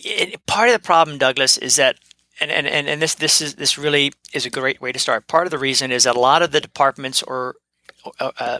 [0.03, 1.97] It, part of the problem, Douglas, is that
[2.39, 5.27] and, and, and, and this this is this really is a great way to start.
[5.27, 7.55] Part of the reason is that a lot of the departments or
[8.19, 8.59] uh, uh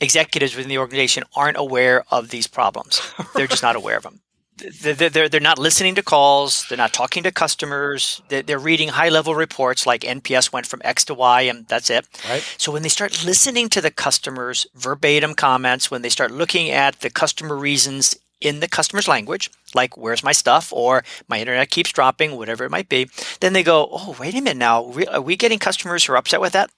[0.00, 3.00] executives within the organization aren't aware of these problems.
[3.34, 4.20] They're just not aware of them.
[4.56, 6.64] They're, they're, they're not listening to calls.
[6.68, 8.22] They're not talking to customers.
[8.28, 11.90] They're, they're reading high level reports like NPS went from X to Y and that's
[11.90, 12.06] it.
[12.28, 12.54] Right.
[12.56, 17.00] So when they start listening to the customers' verbatim comments, when they start looking at
[17.00, 21.92] the customer reasons in the customer's language, like where's my stuff or my internet keeps
[21.92, 23.08] dropping, whatever it might be,
[23.40, 26.40] then they go, oh, wait a minute now, are we getting customers who are upset
[26.40, 26.70] with that?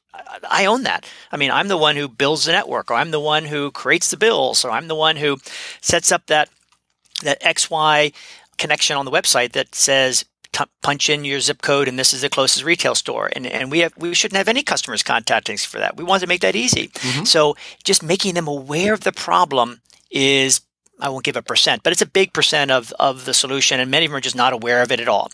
[0.48, 1.06] I own that.
[1.30, 4.10] I mean, I'm the one who builds the network, or I'm the one who creates
[4.10, 5.38] the bills, or I'm the one who
[5.80, 6.48] sets up that
[7.22, 8.14] that XY
[8.58, 12.22] connection on the website that says t- punch in your zip code and this is
[12.22, 13.30] the closest retail store.
[13.34, 15.96] And and we have we shouldn't have any customers contacting us for that.
[15.96, 16.88] We want to make that easy.
[16.88, 17.24] Mm-hmm.
[17.24, 20.60] So just making them aware of the problem is
[21.00, 23.90] I won't give a percent, but it's a big percent of, of the solution, and
[23.90, 25.30] many of them are just not aware of it at all.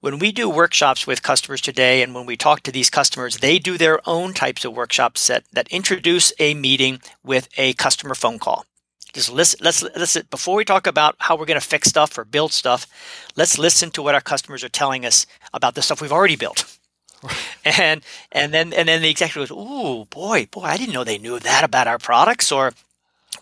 [0.00, 3.58] When we do workshops with customers today, and when we talk to these customers, they
[3.58, 8.38] do their own types of workshops that, that introduce a meeting with a customer phone
[8.38, 8.64] call.
[9.12, 12.24] Just listen, let's listen before we talk about how we're going to fix stuff or
[12.24, 12.86] build stuff.
[13.36, 16.78] Let's listen to what our customers are telling us about the stuff we've already built.
[17.64, 21.18] and and then and then the executive goes, "Ooh, boy, boy, I didn't know they
[21.18, 22.74] knew that about our products," or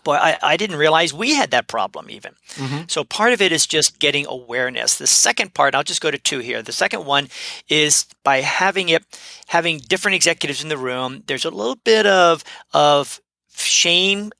[0.07, 2.31] boy, I, I didn't realize we had that problem even.
[2.55, 2.83] Mm-hmm.
[2.87, 4.97] So part of it is just getting awareness.
[4.97, 6.61] The second part, I'll just go to two here.
[6.61, 7.27] The second one
[7.67, 9.03] is by having it,
[9.47, 11.23] having different executives in the room.
[11.27, 12.43] There's a little bit of
[12.73, 13.19] of
[13.53, 14.31] shame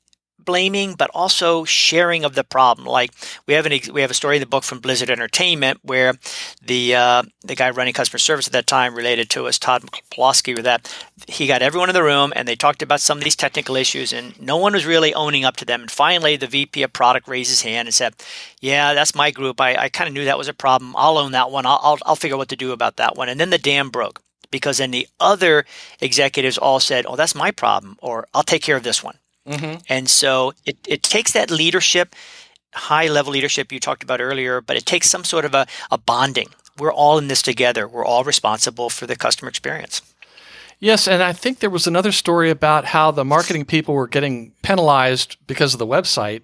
[0.48, 2.86] blaming, but also sharing of the problem.
[2.86, 3.10] Like
[3.46, 6.14] we have an we have a story in the book from Blizzard Entertainment where
[6.62, 10.56] the uh, the guy running customer service at that time related to us, Todd Plosky,
[10.56, 10.88] with that
[11.28, 14.10] he got everyone in the room and they talked about some of these technical issues,
[14.10, 15.82] and no one was really owning up to them.
[15.82, 18.14] And finally, the VP of product raised his hand and said,
[18.62, 19.60] "Yeah, that's my group.
[19.60, 20.94] I, I kind of knew that was a problem.
[20.96, 21.66] I'll own that one.
[21.66, 23.90] I'll, I'll I'll figure out what to do about that one." And then the dam
[23.90, 25.66] broke because then the other
[26.00, 29.80] executives all said, "Oh, that's my problem," or "I'll take care of this one." Mm-hmm.
[29.88, 32.14] And so it, it takes that leadership,
[32.74, 35.98] high level leadership you talked about earlier, but it takes some sort of a, a
[35.98, 36.48] bonding.
[36.78, 37.88] We're all in this together.
[37.88, 40.02] We're all responsible for the customer experience.
[40.80, 44.52] Yes, and I think there was another story about how the marketing people were getting
[44.62, 46.42] penalized because of the website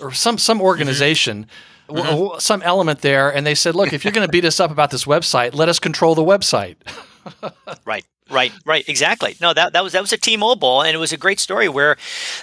[0.00, 0.66] or some some mm-hmm.
[0.66, 1.46] organization.
[1.88, 1.96] Mm-hmm.
[1.96, 4.58] w- w- Some element there, and they said, "Look, if you're going to beat us
[4.60, 6.76] up about this website, let us control the website."
[7.84, 8.88] Right, right, right.
[8.88, 9.36] Exactly.
[9.40, 11.96] No, that, that was that was a T-Mobile, and it was a great story where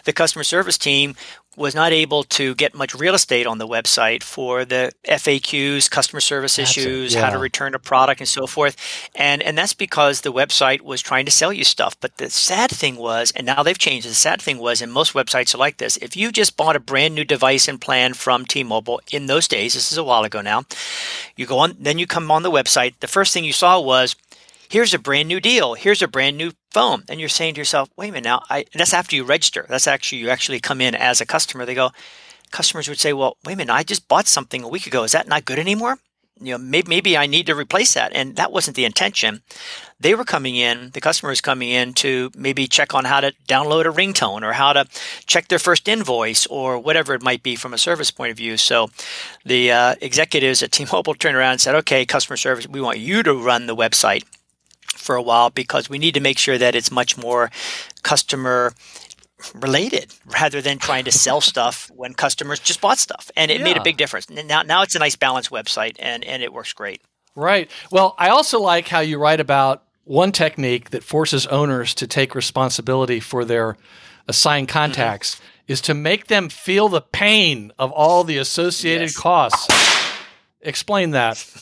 [0.06, 1.16] the customer service team
[1.58, 6.20] was not able to get much real estate on the website for the FAQs, customer
[6.22, 8.78] service That's it, issues, how to return a product, and so forth.
[9.16, 12.00] And and that's because the website was trying to sell you stuff.
[12.00, 14.08] But the sad thing was, and now they've changed.
[14.08, 16.80] The sad thing was, and most websites are like this: if you just bought a
[16.80, 20.42] brand new device and plan from T-Mobile in those days, this is a while ago
[20.42, 20.64] now,
[21.36, 22.94] you go on, then you come on the website.
[23.00, 24.16] The first thing you saw was
[24.70, 25.74] here's a brand new deal.
[25.74, 27.04] Here's a brand new phone.
[27.10, 29.66] And you're saying to yourself, wait a minute now, I, that's after you register.
[29.70, 31.66] That's actually, you actually come in as a customer.
[31.66, 31.92] They go,
[32.52, 35.04] customers would say, well, wait a minute, I just bought something a week ago.
[35.04, 35.98] Is that not good anymore?
[36.40, 38.12] You know, maybe, maybe I need to replace that.
[38.14, 39.42] And that wasn't the intention.
[40.00, 43.34] They were coming in, the customer was coming in to maybe check on how to
[43.48, 44.86] download a ringtone or how to
[45.26, 48.56] check their first invoice or whatever it might be from a service point of view.
[48.58, 48.92] So
[49.44, 53.24] the uh, executives at T-Mobile turned around and said, okay, customer service, we want you
[53.24, 54.24] to run the website
[55.08, 57.50] for a while because we need to make sure that it's much more
[58.04, 58.74] customer
[59.56, 63.78] related rather than trying to sell stuff when customers just bought stuff and it made
[63.78, 67.02] a big difference now now it's a nice balanced website and and it works great
[67.38, 67.70] Right.
[67.92, 72.34] Well, I also like how you write about one technique that forces owners to take
[72.34, 73.78] responsibility for their
[74.28, 74.80] assigned mm-hmm.
[74.80, 79.18] contacts is to make them feel the pain of all the associated Yes.
[79.18, 79.68] costs.
[80.62, 81.46] Explain that.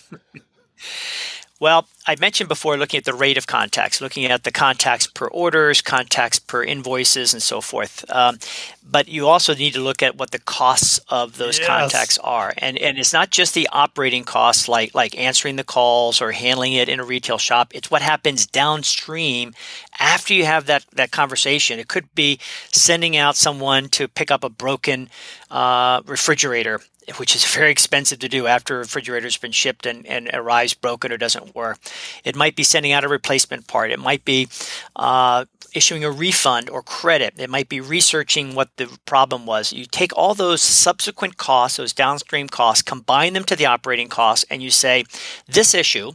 [1.59, 5.27] Well, I mentioned before looking at the rate of contacts, looking at the contacts per
[5.27, 8.03] orders, contacts per invoices, and so forth.
[8.11, 8.39] Um,
[8.83, 11.67] but you also need to look at what the costs of those Yes.
[11.67, 16.21] contacts are, and and it's not just the operating costs like like answering the calls
[16.21, 17.71] or handling it in a retail shop.
[17.73, 19.53] It's what happens downstream
[19.97, 21.79] after you have that that conversation.
[21.79, 22.37] It could be
[22.71, 25.09] sending out someone to pick up a broken
[25.49, 26.81] uh, refrigerator
[27.17, 31.11] which is very expensive to do after a refrigerator's been shipped and, and arrives broken
[31.11, 31.79] or doesn't work.
[32.23, 33.91] It might be sending out a replacement part.
[33.91, 34.47] It might be
[34.95, 37.35] uh, issuing a refund or credit.
[37.37, 39.73] It might be researching what the problem was.
[39.73, 44.45] You take all those subsequent costs, those downstream costs, combine them to the operating costs,
[44.49, 45.05] and you say,
[45.47, 46.13] this issue,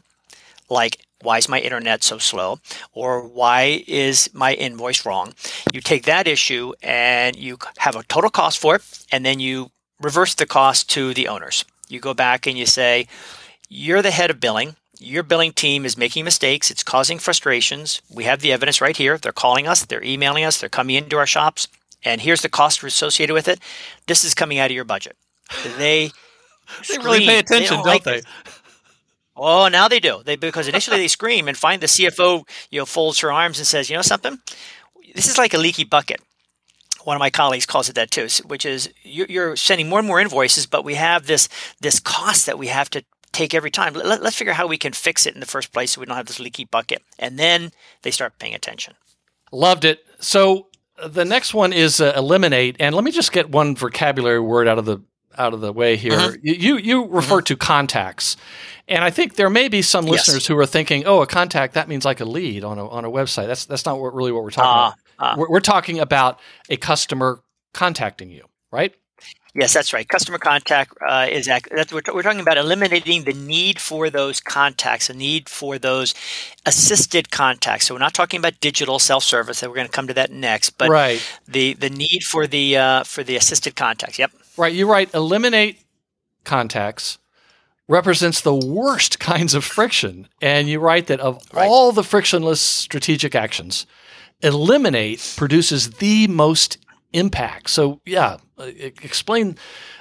[0.68, 2.58] like why is my internet so slow
[2.92, 5.34] or why is my invoice wrong
[5.74, 9.70] you take that issue and you have a total cost for it and then you
[10.00, 11.64] reverse the cost to the owners.
[11.88, 13.06] You go back and you say
[13.68, 14.76] you're the head of billing.
[14.98, 16.70] Your billing team is making mistakes.
[16.70, 18.02] It's causing frustrations.
[18.14, 19.16] We have the evidence right here.
[19.18, 19.84] They're calling us.
[19.84, 20.60] They're emailing us.
[20.60, 21.68] They're coming into our shops.
[22.04, 23.60] And here's the cost associated with it.
[24.06, 25.16] This is coming out of your budget.
[25.78, 26.10] They
[26.88, 28.20] They really pay attention, don't don't, like they?
[28.20, 28.24] this.
[29.36, 30.22] Oh, now they do.
[30.24, 33.66] They because initially they scream and find the CFO, you know, folds her arms and
[33.66, 34.38] says, "You know something?
[35.14, 36.20] This is like a leaky bucket."
[37.04, 40.08] One of my colleagues calls it that too, which is you're, you're sending more and
[40.08, 41.48] more invoices, but we have this
[41.80, 43.94] this cost that we have to take every time.
[43.94, 46.06] Let, let's figure out how we can fix it in the first place, so we
[46.06, 47.02] don't have this leaky bucket.
[47.18, 47.70] And then
[48.02, 48.94] they start paying attention.
[49.52, 50.04] Loved it.
[50.20, 50.66] So
[50.98, 54.68] uh, the next one is uh, eliminate, and let me just get one vocabulary word
[54.68, 54.98] out of the
[55.38, 56.12] out of the way here.
[56.12, 56.32] Uh-huh.
[56.42, 58.36] You you, refer to contacts,
[58.88, 60.12] and I think there may be some Yes.
[60.26, 63.04] listeners who are thinking, "Oh, a contact that means like a lead on a on
[63.04, 64.98] a website." That's that's not what, really what we're talking Ah, about.
[65.20, 65.34] Ah.
[65.38, 67.40] We're, we're talking about a customer
[67.74, 68.92] contacting you, right?
[69.52, 70.08] Yes, that's right.
[70.08, 74.40] Customer contact uh, is ac- that's we're, we're talking about eliminating the need for those
[74.40, 76.14] contacts, the need for those
[76.66, 77.86] assisted contacts.
[77.86, 79.58] So we're not talking about digital self-service.
[79.60, 82.76] That we're going to come to that next, but right, the the need for the
[82.76, 84.18] uh, for the assisted contacts.
[84.20, 84.30] Yep.
[84.56, 84.72] right.
[84.72, 85.78] You write eliminate
[86.44, 87.18] contacts
[87.88, 91.68] represents the worst kinds of friction, and you write that of Right.
[91.68, 93.84] all the frictionless strategic actions,
[94.42, 96.78] eliminate produces the most
[97.12, 97.70] impact.
[97.70, 98.64] So, yeah, uh,
[99.02, 99.56] explain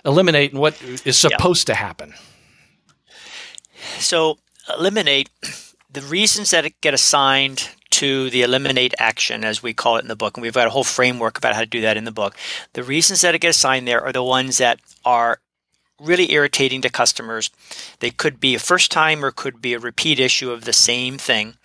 [0.06, 2.14] eliminate and what is supposed to happen.
[4.00, 4.38] So,
[4.74, 5.30] eliminate
[5.92, 10.08] the reasons that it get assigned to the eliminate action, as we call it in
[10.08, 12.12] the book, and we've got a whole framework about how to do that in the
[12.12, 12.36] book.
[12.74, 15.40] The reasons that it gets assigned there are the ones that are
[16.00, 17.50] really irritating to customers.
[18.00, 21.18] They could be a first time or could be a repeat issue of the same
[21.18, 21.56] thing.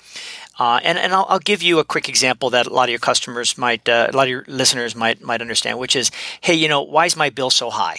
[0.58, 3.00] Uh, and and I'll, I'll, give you a quick example that a lot of your
[3.00, 6.10] customers might, uh, a lot of your listeners might might understand, which is,
[6.42, 7.98] hey, you know, why is my bill so high?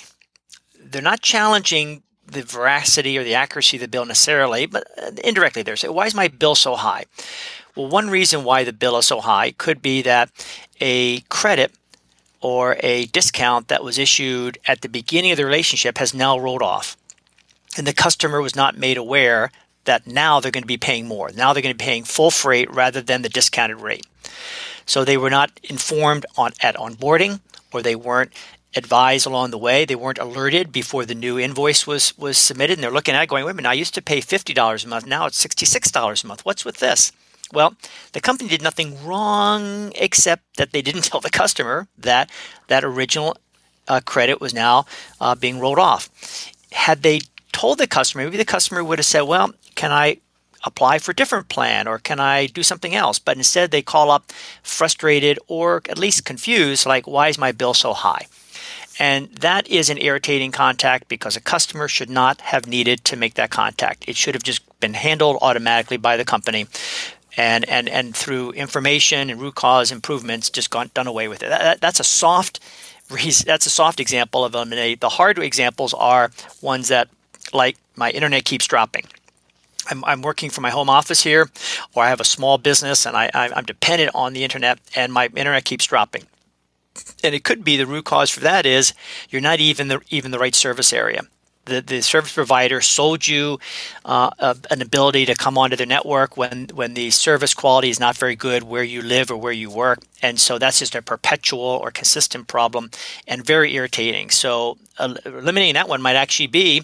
[0.79, 5.63] They're not challenging the veracity or the accuracy of the bill necessarily, but uh, indirectly
[5.63, 7.05] they're saying, why is my bill so high?
[7.75, 10.31] Well, one reason why the bill is so high could be that
[10.79, 11.73] a credit
[12.41, 16.61] or a discount that was issued at the beginning of the relationship has now rolled
[16.61, 16.95] off.
[17.77, 19.51] And the customer was not made aware
[19.85, 21.31] that now they're going to be paying more.
[21.31, 24.05] Now they're going to be paying full freight rather than the discounted rate.
[24.85, 27.39] So they were not informed on at onboarding
[27.71, 28.31] or they weren't
[28.75, 29.85] advised along the way.
[29.85, 33.29] They weren't alerted before the new invoice was was submitted and they're looking at it
[33.29, 35.07] going, wait a minute, I used to pay $50 a month.
[35.07, 36.45] Now it's $66 a month.
[36.45, 37.11] What's with this?
[37.53, 37.75] Well,
[38.13, 42.29] the company did nothing wrong except that they didn't tell the customer that
[42.67, 43.37] that original
[43.87, 44.85] uh, credit was now
[45.21, 46.09] uh, being rolled off.
[46.71, 47.21] Had they
[47.55, 50.17] told the customer, maybe the customer would have said, "Well, can I
[50.63, 54.11] apply for a different plan or can I do something else?" But instead, they call
[54.11, 58.27] up frustrated or at least confused, like, "Why is my bill so high?"
[58.99, 63.33] And that is an irritating contact because a customer should not have needed to make
[63.35, 64.05] that contact.
[64.07, 66.67] It should have just been handled automatically by the company
[67.37, 71.49] and and and through information and root cause improvements, just gone done away with it.
[71.49, 72.59] That, that's a soft
[73.45, 74.99] that's a soft example of eliminate.
[74.99, 76.31] The hard examples are
[76.61, 77.09] ones that
[77.53, 79.05] like my internet keeps dropping.
[79.89, 81.49] I'm, I'm working from my home office here,
[81.93, 85.27] or I have a small business and I, I'm dependent on the internet, and my
[85.35, 86.23] internet keeps dropping.
[87.23, 88.93] And it could be the root cause for that is
[89.29, 91.21] you're not even the even the right service area
[91.65, 93.59] the, the service provider sold you
[94.05, 97.99] uh, a, an ability to come onto their network when, when the service quality is
[97.99, 99.99] not very good where you live or where you work.
[100.21, 102.91] And so that's just a perpetual or consistent problem
[103.27, 104.29] and very irritating.
[104.29, 106.83] So uh, eliminating that one might actually be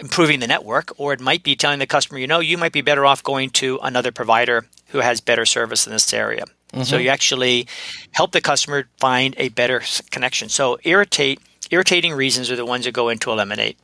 [0.00, 2.80] improving the network, or it might be telling the customer, you know, you might be
[2.80, 6.44] better off going to another provider who has better service in this area.
[6.72, 6.82] Mm-hmm.
[6.82, 7.66] So you actually
[8.12, 10.48] help the customer find a better connection.
[10.48, 11.40] So irritate
[11.70, 13.78] irritating reasons are the ones that go into eliminate.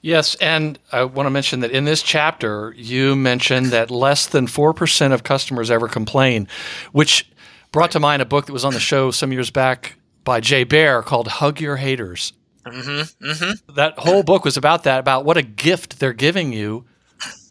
[0.00, 4.46] Yes, and I want to mention that in this chapter, you mentioned that less than
[4.46, 6.46] 4% of customers ever complain,
[6.92, 7.28] which
[7.72, 10.64] brought to mind a book that was on the show some years back by Jay
[10.64, 12.32] Baer called Hug Your Haters.
[12.66, 13.74] Mm-hmm, mm-hmm.
[13.74, 16.84] That whole book was about that, about what a gift they're giving you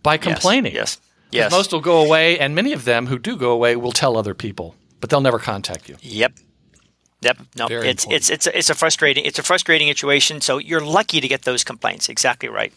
[0.03, 0.75] by complaining.
[0.75, 0.99] Yes.
[1.31, 1.43] Yes.
[1.43, 1.51] yes.
[1.51, 4.33] Most will go away, and many of them who do go away will tell other
[4.33, 5.95] people, but they'll never contact you.
[6.01, 6.33] Yep.
[7.21, 7.37] Yep.
[7.57, 8.21] No, Very it's important.
[8.21, 10.41] it's it's a, it's a frustrating it's a frustrating situation.
[10.41, 12.07] So you're lucky to get those complaints.
[12.09, 12.71] Exactly right.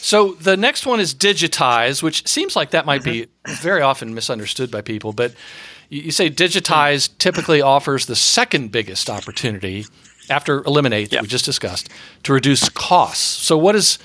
[0.00, 3.52] So the next one is digitize, which seems like that might be mm-hmm.
[3.54, 5.12] very often misunderstood by people.
[5.12, 5.34] But
[5.88, 9.86] you, say digitize typically offers the second biggest opportunity
[10.30, 11.10] after eliminate yep.
[11.10, 11.88] that we just discussed
[12.24, 13.24] to reduce costs.
[13.24, 13.98] So what does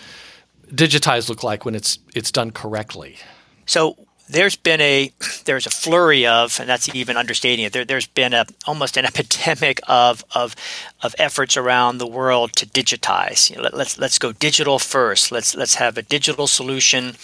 [0.70, 3.18] digitize look like when it's it's done correctly?
[3.66, 3.98] So
[4.30, 5.12] there's been a
[5.46, 7.74] there's a flurry of, and that's even understating it.
[7.74, 10.56] There, has been a almost an epidemic of of
[11.02, 13.50] of efforts around the world to digitize.
[13.50, 15.32] You know, let, let's let's go digital first.
[15.32, 17.16] Let's let's have a digital solution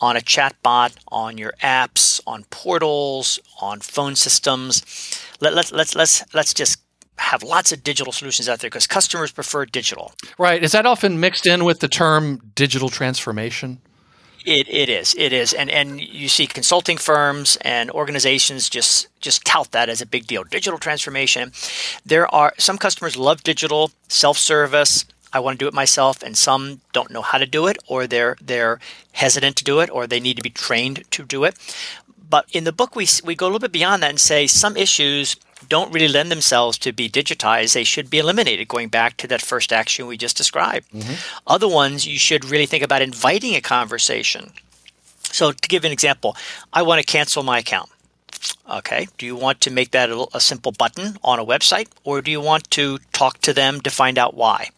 [0.00, 4.82] on a chatbot, on your apps, on portals, on phone systems.
[5.40, 6.80] Let, let's let's let's let's just
[7.18, 10.12] have lots of digital solutions out there because customers prefer digital.
[10.38, 10.62] Right.
[10.62, 13.80] Is that often mixed in with the term digital transformation?
[14.46, 19.44] It, it is it is and and you see consulting firms and organizations just just
[19.44, 21.52] tout that as a big deal digital transformation
[22.06, 26.80] there are some customers love digital self-service I want to do it myself and some
[26.92, 28.78] don't know how to do it or they're they're
[29.12, 31.56] hesitant to do it or they need to be trained to do it
[32.30, 34.76] but in the book we we go a little bit beyond that and say some
[34.76, 35.36] issues
[35.68, 37.74] don't really lend themselves to be digitized.
[37.74, 40.90] They should be eliminated, going back to that first action we just described.
[40.92, 41.14] Mm-hmm.
[41.46, 44.52] Other ones, you should really think about inviting a conversation.
[45.22, 46.36] So, to give an example,
[46.72, 47.90] I want to cancel my account.
[48.70, 52.22] Okay, do you want to make that a, a simple button on a website, or
[52.22, 54.70] do you want to talk to them to find out why?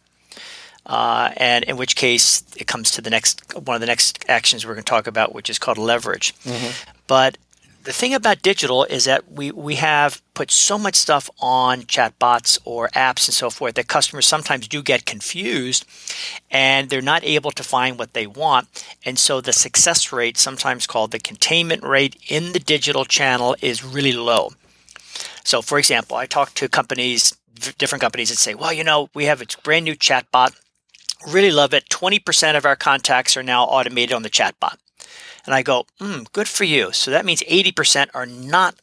[0.86, 4.66] Uh, and in which case, it comes to the next one of the next actions
[4.66, 6.34] we're going to talk about, which is called leverage.
[6.38, 6.72] Mm-hmm.
[7.06, 7.38] But
[7.82, 12.58] the thing about digital is that we, we have put so much stuff on chatbots
[12.64, 15.86] or apps and so forth that customers sometimes do get confused
[16.50, 18.68] and they're not able to find what they want.
[19.04, 23.84] And so the success rate, sometimes called the containment rate in the digital channel, is
[23.84, 24.50] really low.
[25.42, 27.34] So, for example, I talk to companies
[27.78, 30.54] different companies that say, well, you know, we have a brand new chatbot.
[31.28, 31.88] Really love it.
[31.90, 34.76] 20% of our contacts are now automated on the chatbot.
[35.46, 36.92] And I go, hmm, good for you.
[36.92, 38.76] So that means 80% are not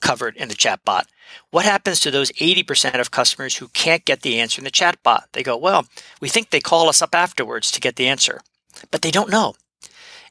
[0.00, 1.04] covered in the chatbot.
[1.50, 5.24] What happens to those 80% of customers who can't get the answer in the chatbot?
[5.32, 5.86] They go, well,
[6.20, 8.40] we think they call us up afterwards to get the answer,
[8.90, 9.54] but they don't know.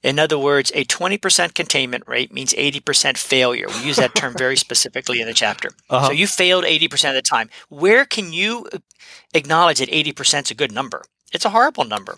[0.04, 3.68] In other words, a 20% containment rate means 80% failure.
[3.68, 5.70] We use that term very specifically in the chapter.
[5.90, 6.08] Uh-huh.
[6.08, 7.50] So you failed 80% of the time.
[7.70, 8.68] Where can you
[9.34, 11.04] acknowledge that 80% is a good number?
[11.32, 12.18] It's a horrible number.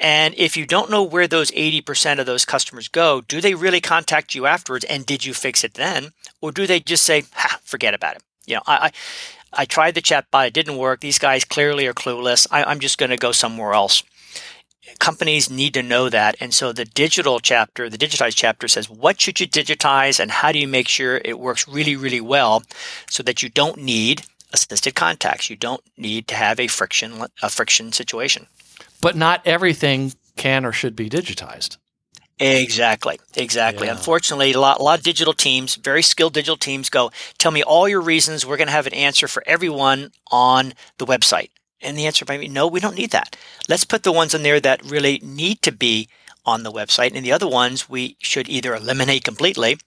[0.00, 3.80] And if you don't know where those 80% of those customers go, do they really
[3.80, 4.84] contact you afterwards?
[4.84, 6.12] And did you fix it then?
[6.40, 7.22] Or do they just say,
[7.62, 8.22] forget about it?
[8.46, 8.76] You know, I,
[9.52, 11.00] I, I tried the chatbot, it didn't work.
[11.00, 12.46] These guys clearly are clueless.
[12.50, 14.02] I, I'm just going to go somewhere else.
[15.00, 16.36] Companies need to know that.
[16.40, 20.52] And so the digital chapter, the digitized chapter says, what should you digitize and how
[20.52, 22.62] do you make sure it works really, really well
[23.10, 24.22] so that you don't need
[24.52, 25.50] assisted contacts?
[25.50, 28.46] You don't need to have a friction, a friction situation.
[29.00, 31.76] But not everything can or should be digitized.
[32.40, 33.18] Exactly.
[33.36, 33.86] Exactly.
[33.86, 33.94] Yeah.
[33.94, 37.62] Unfortunately, a lot, a lot of digital teams, very skilled digital teams, go, tell me
[37.62, 38.46] all your reasons.
[38.46, 41.50] We're going to have an answer for everyone on the website.
[41.80, 43.36] And the answer might be, no, we don't need that.
[43.68, 46.08] Let's put the ones in there that really need to be
[46.44, 47.14] on the website.
[47.14, 49.78] And the other ones we should either eliminate completely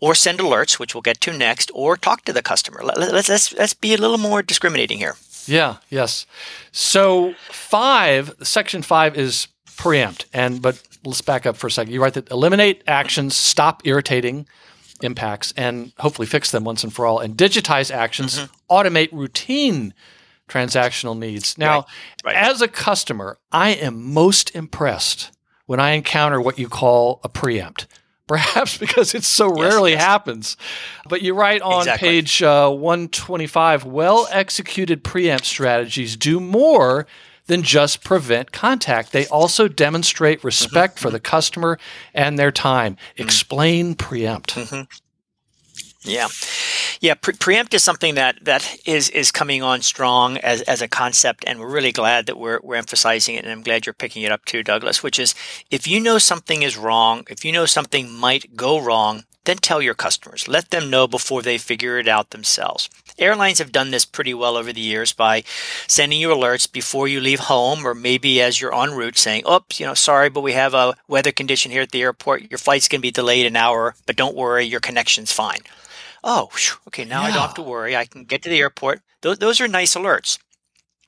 [0.00, 2.80] or send alerts, which we'll get to next, or talk to the customer.
[2.82, 5.16] Let, let's, let's, let's be a little more discriminating here.
[5.48, 6.26] Yeah, yes.
[6.72, 10.26] So five, section five is preempt.
[10.32, 11.92] And but let's back up for a second.
[11.92, 14.46] You write that eliminate actions, stop irritating
[15.02, 18.74] impacts, and hopefully fix them once and for all, and digitize actions, mm-hmm.
[18.74, 19.92] automate routine
[20.48, 21.58] transactional needs.
[21.58, 21.86] Now,
[22.24, 22.36] Right, right.
[22.36, 25.30] as a customer, I am most impressed
[25.66, 27.86] when I encounter what you call a preempt.
[28.28, 30.02] Perhaps because it so rarely yes.
[30.02, 30.56] happens.
[31.06, 32.08] But you write on Exactly.
[32.08, 37.06] page uh, 125 well executed preempt strategies do more
[37.46, 39.12] than just prevent contact.
[39.12, 40.46] They also demonstrate mm-hmm.
[40.46, 41.14] respect for mm-hmm.
[41.14, 41.78] the customer
[42.14, 42.94] and their time.
[42.94, 43.22] Mm-hmm.
[43.22, 44.56] Explain preempt.
[46.04, 46.28] Yeah,
[47.00, 47.14] yeah.
[47.14, 51.44] Pre- preempt is something that that is is coming on strong as, as a concept,
[51.46, 53.44] and we're really glad that we're we're emphasizing it.
[53.44, 55.02] And I'm glad you're picking it up too, Douglas.
[55.02, 55.34] Which is,
[55.70, 59.80] if you know something is wrong, if you know something might go wrong, then tell
[59.80, 60.46] your customers.
[60.46, 62.90] Let them know before they figure it out themselves.
[63.18, 65.44] Airlines have done this pretty well over the years by
[65.86, 69.80] sending you alerts before you leave home, or maybe as you're en route, saying, "Oops,
[69.80, 72.50] you know, sorry, but we have a weather condition here at the airport.
[72.50, 75.60] Your flight's going to be delayed an hour, but don't worry, your connection's fine."
[76.24, 76.48] Oh,
[76.88, 77.94] okay, now I don't have to worry.
[77.94, 79.02] I can get to the airport.
[79.20, 80.38] Those, those are nice alerts,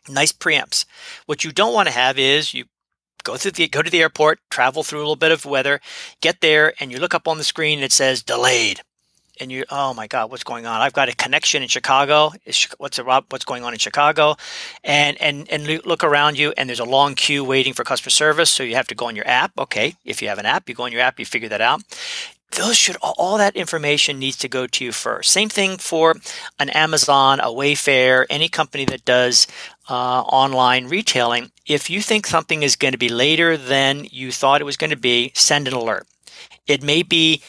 [0.08, 0.84] nice preempts.
[1.24, 2.66] What you don't want to have is you
[3.24, 5.80] go through the go to the airport, travel through a little bit of weather,
[6.20, 8.80] get there, and you look up on the screen and it says delayed.
[9.38, 10.80] And you, oh my God, what's going on?
[10.80, 12.32] I've got a connection in Chicago.
[12.46, 14.36] Is, what's a, what's going on in Chicago?
[14.82, 18.48] And and and look around you, and there's a long queue waiting for customer service.
[18.48, 19.52] So you have to go on your app.
[19.58, 21.82] Okay, if you have an app, you go on your app, you figure that out
[22.56, 25.32] those should all, that information needs to go to you first.
[25.32, 26.14] Same thing for
[26.58, 29.46] an Amazon, a Wayfair, any company that does
[29.88, 31.52] uh, online retailing.
[31.66, 34.90] If you think something is going to be later than you thought it was going
[34.90, 36.06] to be, send an alert.
[36.66, 37.42] It may be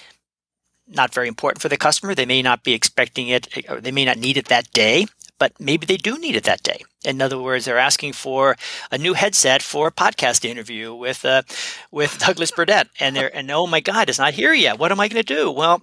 [0.87, 2.15] not very important for the customer.
[2.15, 5.07] They may not be expecting it, or they may not need it that day,
[5.39, 6.83] but maybe they do need it that day.
[7.05, 8.55] In other words, they're asking for
[8.91, 11.43] a new headset for a podcast interview with uh,
[11.91, 14.79] with Douglas Burdett, and they're and oh my God, it's not here yet.
[14.79, 15.51] What am I going to do?
[15.51, 15.81] Well,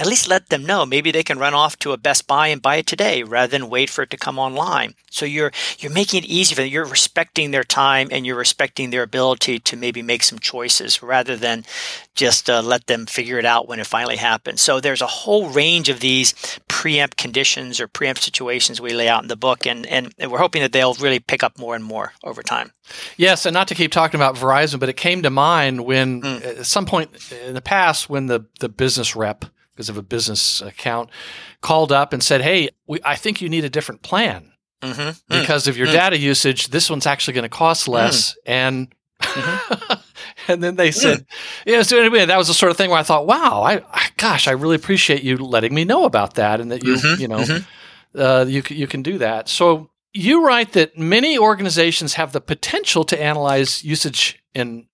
[0.00, 0.86] at least let them know.
[0.86, 3.68] Maybe they can run off to a Best Buy and buy it today rather than
[3.70, 4.94] wait for it to come online.
[5.10, 6.70] So you're you're making it easy for them.
[6.70, 11.36] You're respecting their time and you're respecting their ability to maybe make some choices rather
[11.36, 11.64] than
[12.14, 14.60] just uh, let them figure it out when it finally happens.
[14.62, 16.34] So there's a whole range of these
[16.68, 20.62] preempt conditions or preempt situations we lay out in the book, and and we're hoping
[20.62, 22.72] that they'll really pick up more and more over time.
[23.16, 26.58] Yes, and not to keep talking about Verizon, but it came to mind when Mm.
[26.60, 27.10] at some point
[27.46, 29.44] in the past when the the business rep
[29.80, 31.08] because of a business account
[31.62, 34.52] called up and said, "Hey, we, I think you need a different plan
[34.82, 35.10] Mm-hmm.
[35.28, 35.92] because of your Mm.
[35.92, 36.68] data usage.
[36.68, 39.94] This one's actually going to cost less." And Mm-hmm.
[40.48, 41.24] and then they said,
[41.66, 44.08] "Yeah." So anyway, that was the sort of thing where I thought, "Wow, I, I
[44.18, 47.28] gosh, I really appreciate you letting me know about that, and that you Mhm, you
[47.28, 47.64] know mhm.
[48.16, 53.04] uh, you you can do that." So you write that many organizations have the potential
[53.04, 54.86] to analyze usage in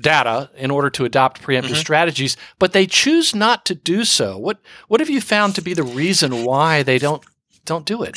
[0.00, 1.76] data in order to adopt preemptive Mhm.
[1.76, 4.36] strategies, but they choose not to do so.
[4.38, 7.22] What what have you found to be the reason why they don't
[7.64, 8.16] don't do it?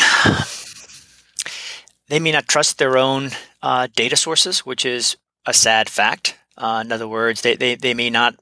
[2.10, 6.36] They may not trust their own uh, data sources, which is a sad fact.
[6.58, 8.36] Uh, in other words, they, they, they may not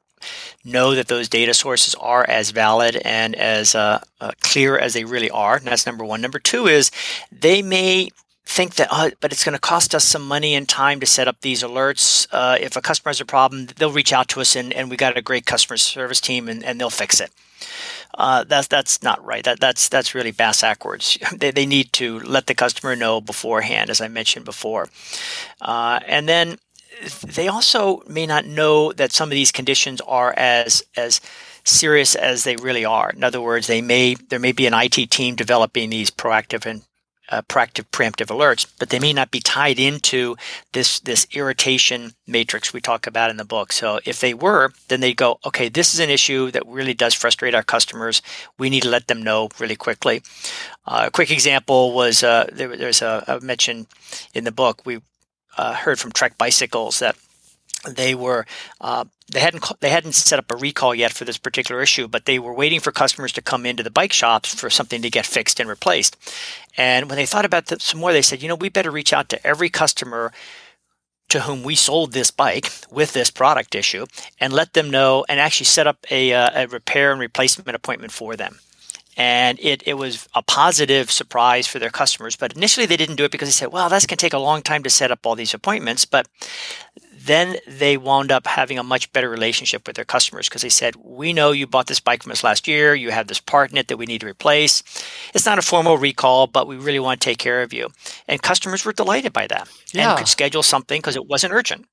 [0.65, 5.05] know that those data sources are as valid and as uh, uh, clear as they
[5.05, 5.55] really are.
[5.57, 6.21] And that's number one.
[6.21, 6.91] Number two is
[7.31, 8.09] they may
[8.45, 11.27] think that, oh, but it's going to cost us some money and time to set
[11.27, 12.27] up these alerts.
[12.31, 14.97] Uh, if a customer has a problem, they'll reach out to us and, and we
[14.97, 17.31] got a great customer service team and, and they'll fix it.
[18.15, 19.43] Uh, that's that's not right.
[19.45, 21.17] That that's that's really bass backwards.
[21.37, 24.89] They, they need to let the customer know beforehand, as I mentioned before,
[25.61, 26.57] uh, and then
[27.25, 31.21] they also may not know that some of these conditions are as as
[31.63, 33.11] serious as they really are.
[33.11, 36.81] In other words, they may there may be an IT team developing these proactive and
[37.31, 40.35] uh, proactive preemptive alerts, but they may not be tied into
[40.73, 43.71] this this irritation matrix we talk about in the book.
[43.71, 47.13] So if they were, then they go, okay, this is an issue that really does
[47.13, 48.21] frustrate our customers.
[48.57, 50.21] We need to let them know really quickly.
[50.85, 53.87] Uh, a quick example was uh, there, there's a, mention
[54.33, 54.81] in the book.
[54.85, 55.01] We
[55.57, 57.15] uh, heard from Trek Bicycles that
[57.87, 58.45] they were
[58.79, 62.25] uh, they hadn't they hadn't set up a recall yet for this particular issue, but
[62.25, 65.25] they were waiting for customers to come into the bike shops for something to get
[65.25, 66.17] fixed and replaced.
[66.77, 69.13] And when they thought about that some more, they said, you know, we better reach
[69.13, 70.31] out to every customer
[71.29, 74.05] to whom we sold this bike with this product issue
[74.39, 78.11] and let them know and actually set up a, uh, a repair and replacement appointment
[78.11, 78.59] for them
[79.17, 82.35] and it, it was a positive surprise for their customers.
[82.35, 84.39] But initially, they didn't do it because they said, well, that's going to take a
[84.39, 86.05] long time to set up all these appointments.
[86.05, 86.27] But
[87.25, 90.95] then they wound up having a much better relationship with their customers because they said,
[90.95, 92.95] We know you bought this bike from us last year.
[92.95, 94.83] You have this part in it that we need to replace.
[95.33, 97.89] It's not a formal recall, but we really want to take care of you.
[98.27, 100.09] And customers were delighted by that yeah.
[100.09, 101.85] and could schedule something because it wasn't urgent.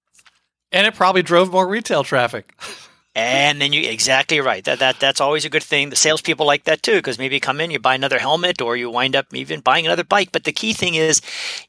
[0.73, 2.55] And it probably drove more retail traffic.
[3.19, 4.65] And then you exactly right.
[4.65, 5.91] That that that's always a good thing.
[5.91, 8.77] The salespeople like that too, because maybe you come in, you buy another helmet, or
[8.77, 10.31] you wind up even buying another bike.
[10.33, 11.21] But the key thing is,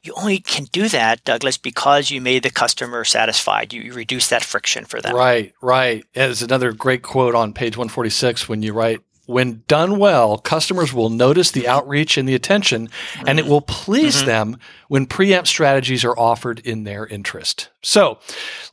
[0.02, 3.72] you only can do that, Douglas, because you made the customer satisfied.
[3.72, 5.14] You, you reduce that friction for them.
[5.14, 6.04] Right, right.
[6.14, 9.00] There's another great quote on page 146 when you write,
[9.30, 12.88] when done well, customers will notice the outreach and the attention,
[13.26, 14.26] and it will please mm-hmm.
[14.26, 14.58] them
[14.88, 17.70] when preempt strategies are offered in their interest.
[17.80, 18.18] So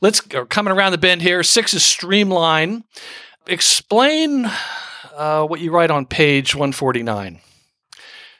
[0.00, 1.42] let's go coming around the bend here.
[1.42, 2.84] Six is streamline.
[3.46, 4.50] Explain
[5.16, 7.40] uh, what you write on page 149.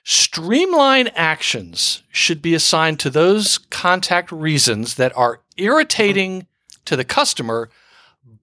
[0.03, 6.47] Streamline actions should be assigned to those contact reasons that are irritating
[6.85, 7.71] to the customer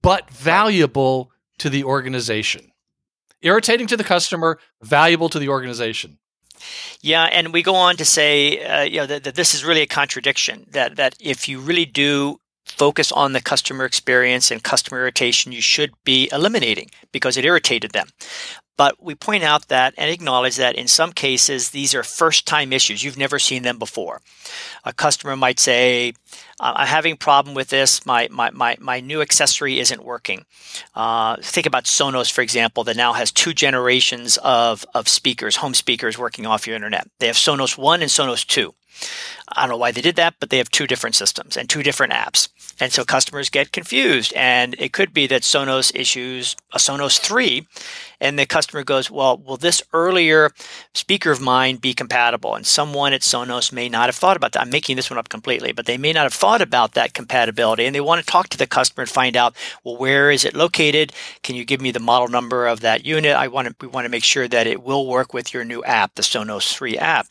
[0.00, 2.70] but valuable to the organization
[3.42, 6.18] irritating to the customer, valuable to the organization.
[7.00, 9.82] Yeah, and we go on to say, uh, you know, that, that this is really
[9.82, 10.66] a contradiction.
[10.70, 15.60] That that if you really do focus on the customer experience and customer irritation, you
[15.60, 18.08] should be eliminating because it irritated them.
[18.76, 22.72] But we point out that and acknowledge that in some cases, these are first time
[22.72, 23.02] issues.
[23.02, 24.20] You've never seen them before.
[24.84, 26.12] A customer might say,
[26.58, 28.06] I'm having a problem with this.
[28.06, 30.44] My, my, my, my new accessory isn't working.
[30.94, 35.74] Uh, think about Sonos, for example, that now has two generations of, of speakers, home
[35.74, 37.08] speakers working off your internet.
[37.18, 38.74] They have Sonos 1 and Sonos 2.
[39.48, 41.82] I don't know why they did that, but they have two different systems and two
[41.82, 42.48] different apps.
[42.80, 44.32] And so customers get confused.
[44.34, 47.66] And it could be that Sonos issues a Sonos 3,
[48.20, 50.50] and the customer goes, Well, will this earlier
[50.94, 52.54] speaker of mine be compatible?
[52.54, 54.62] And someone at Sonos may not have thought about that.
[54.62, 57.86] I'm making this one up completely, but they may not have thought about that compatibility.
[57.86, 60.54] And they want to talk to the customer and find out, Well, where is it
[60.54, 61.12] located?
[61.42, 63.36] Can you give me the model number of that unit?
[63.36, 65.82] I want to, we want to make sure that it will work with your new
[65.84, 67.26] app, the Sonos 3 app.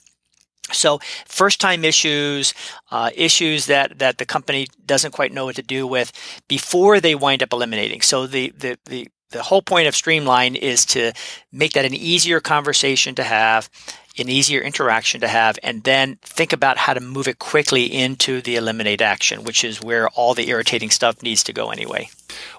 [0.71, 2.53] So, first time issues,
[2.91, 6.11] uh, issues that, that the company doesn't quite know what to do with
[6.47, 8.01] before they wind up eliminating.
[8.01, 11.11] So, the, the, the, the whole point of Streamline is to
[11.51, 13.69] make that an easier conversation to have,
[14.17, 18.41] an easier interaction to have, and then think about how to move it quickly into
[18.41, 22.09] the eliminate action, which is where all the irritating stuff needs to go anyway.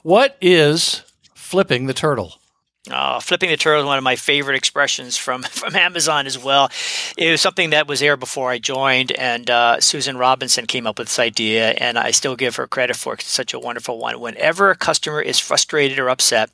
[0.02, 1.02] What is
[1.34, 2.34] flipping the turtle?
[2.90, 6.70] Uh, flipping the turtle is one of my favorite expressions from, from Amazon as well.
[7.16, 10.98] It was something that was there before I joined, and uh, Susan Robinson came up
[10.98, 13.20] with this idea, and I still give her credit for it.
[13.20, 14.20] It's such a wonderful one.
[14.20, 16.50] Whenever a customer is frustrated or upset,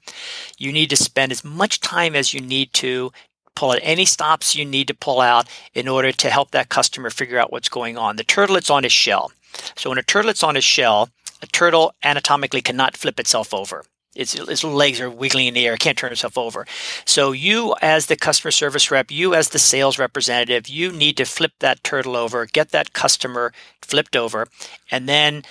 [0.57, 3.12] you need to spend as much time as you need to
[3.55, 7.11] pull out any stops you need to pull out in order to help that customer
[7.11, 8.16] figure out what's going on.
[8.16, 9.33] The turtlet's on his shell.
[9.76, 11.11] So when a turtlet's on his shell,
[11.43, 13.85] a turtle anatomically cannot flip itself over.
[14.14, 16.66] Its, its legs are wiggling in the air, It can't turn itself over.
[17.06, 21.24] So you, as the customer service rep, you as the sales representative, you need to
[21.24, 24.48] flip that turtle over, get that customer flipped over,
[24.90, 25.42] and then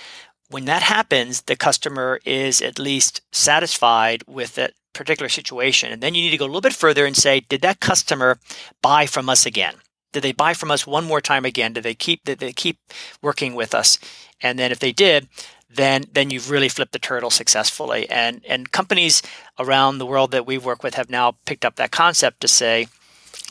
[0.52, 5.90] when that happens, the customer is at least satisfied with that particular situation.
[5.90, 8.38] And then you need to go a little bit further and say, did that customer
[8.82, 9.76] buy from us again?
[10.12, 11.72] Did they buy from us one more time again?
[11.72, 12.78] Did they keep did they keep
[13.22, 13.98] working with us?
[14.42, 15.28] And then if they did,
[15.74, 18.08] then then you've really flipped the turtle successfully.
[18.10, 19.22] And and companies
[19.58, 22.88] around the world that we work with have now picked up that concept to say,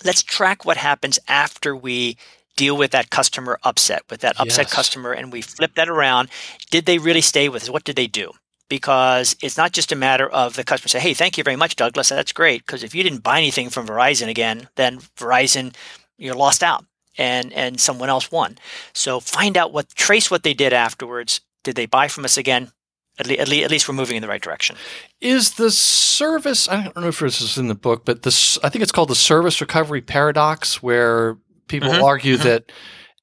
[0.03, 2.17] let's track what happens after we
[2.55, 4.73] deal with that customer upset, with that upset Yes.
[4.73, 6.29] customer, and we flip that around.
[6.69, 7.69] Did they really stay with us?
[7.69, 8.33] What did they do?
[8.69, 11.75] Because it's not just a matter of the customer say, "Hey, thank you very much,
[11.75, 12.09] Douglas.
[12.09, 15.73] That's great." Because if you didn't buy anything from Verizon again, then Verizon
[16.17, 16.85] you're lost out,
[17.17, 18.57] and and someone else won.
[18.93, 21.41] So find out what trace what they did afterwards.
[21.63, 22.71] Did they buy from us again?
[23.19, 24.75] At, le- at, le- at least we're moving in the right direction.
[25.19, 26.67] Is the service?
[26.69, 29.09] I don't know if this is in the book, but this I think it's called
[29.09, 31.37] the service recovery paradox, where
[31.67, 32.43] people Mhm, argue mhm.
[32.43, 32.71] that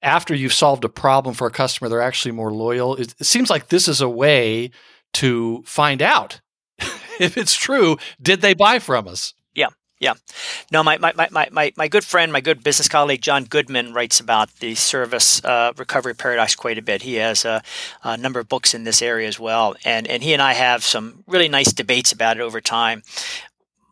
[0.02, 2.94] after you've solved a problem for a customer, they're actually more loyal.
[2.96, 4.70] It, it seems like this is a way
[5.14, 6.40] to find out
[7.18, 7.96] if it's true.
[8.22, 9.32] Did they buy from us?
[10.70, 13.94] No, my, my, my, my- my, my good friend, my good business colleague, John Goodman,
[13.94, 17.02] writes about the service uh, recovery paradox quite a bit.
[17.02, 17.62] He has a,
[18.04, 19.74] a number of books in this area as well.
[19.84, 23.02] And, and he and I have some really nice debates about it over time.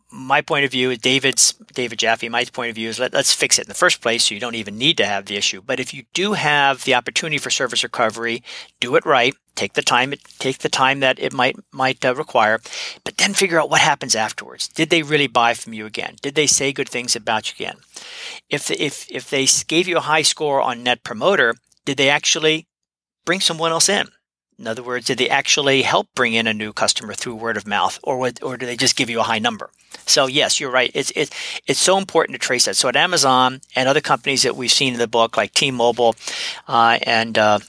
[0.09, 3.33] My point of view is David's, David Jaffe, my point of view is let, let's
[3.33, 5.61] fix it in the first place so you don't even need to have the issue.
[5.65, 8.41] But if you do have the opportunity for service recovery,
[8.79, 9.35] do it right.
[9.57, 12.61] Take the time, take the time that it might might uh, require,
[13.03, 14.67] but then figure out what happens afterwards.
[14.67, 16.15] Did they really buy from you again?
[16.21, 17.77] Did they say good things about you again?
[18.49, 21.55] If if if they gave you a high score on Net Promoter,
[21.85, 22.67] did they actually
[23.25, 24.07] bring someone else in?
[24.59, 27.67] In other words, did they actually help bring in a new customer through word of
[27.67, 29.71] mouth, or would, or do they just give you a high number?
[30.05, 30.91] So yes, you're right.
[30.93, 31.31] It's it's
[31.65, 32.75] it's so important to trace that.
[32.75, 36.15] So at Amazon and other companies that we've seen in the book, like T-Mobile,
[36.67, 37.59] uh, and uh,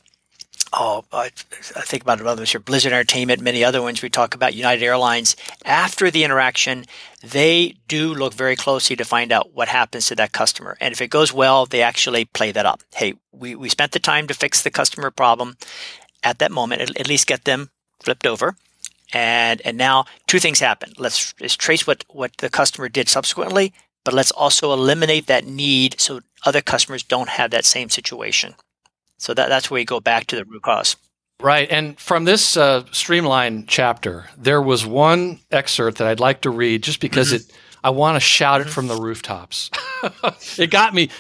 [0.73, 1.31] oh, I,
[1.77, 5.37] I think about others here, Blizzard Entertainment, many other ones we talk about, United Airlines.
[5.65, 6.85] After the interaction,
[7.23, 10.77] they do look very closely to find out what happens to that customer.
[10.81, 12.83] And if it goes well, they actually play that up.
[12.95, 15.57] Hey, we, we spent the time to fix the customer problem
[16.23, 18.57] at that moment, at, at least get them flipped over.
[19.13, 20.93] And and now two things happen.
[20.99, 23.73] Let's, let's trace what, what the customer did subsequently,
[24.05, 28.55] but let's also eliminate that need so other customers don't have that same situation.
[29.19, 30.97] So that, that's where we go back to the root cause.
[31.41, 31.71] Right.
[31.71, 36.83] And from this uh, streamline chapter, there was one excerpt that I'd like to read
[36.83, 37.43] just because it
[37.85, 39.71] I want to shout it from the rooftops.
[40.59, 41.11] it got me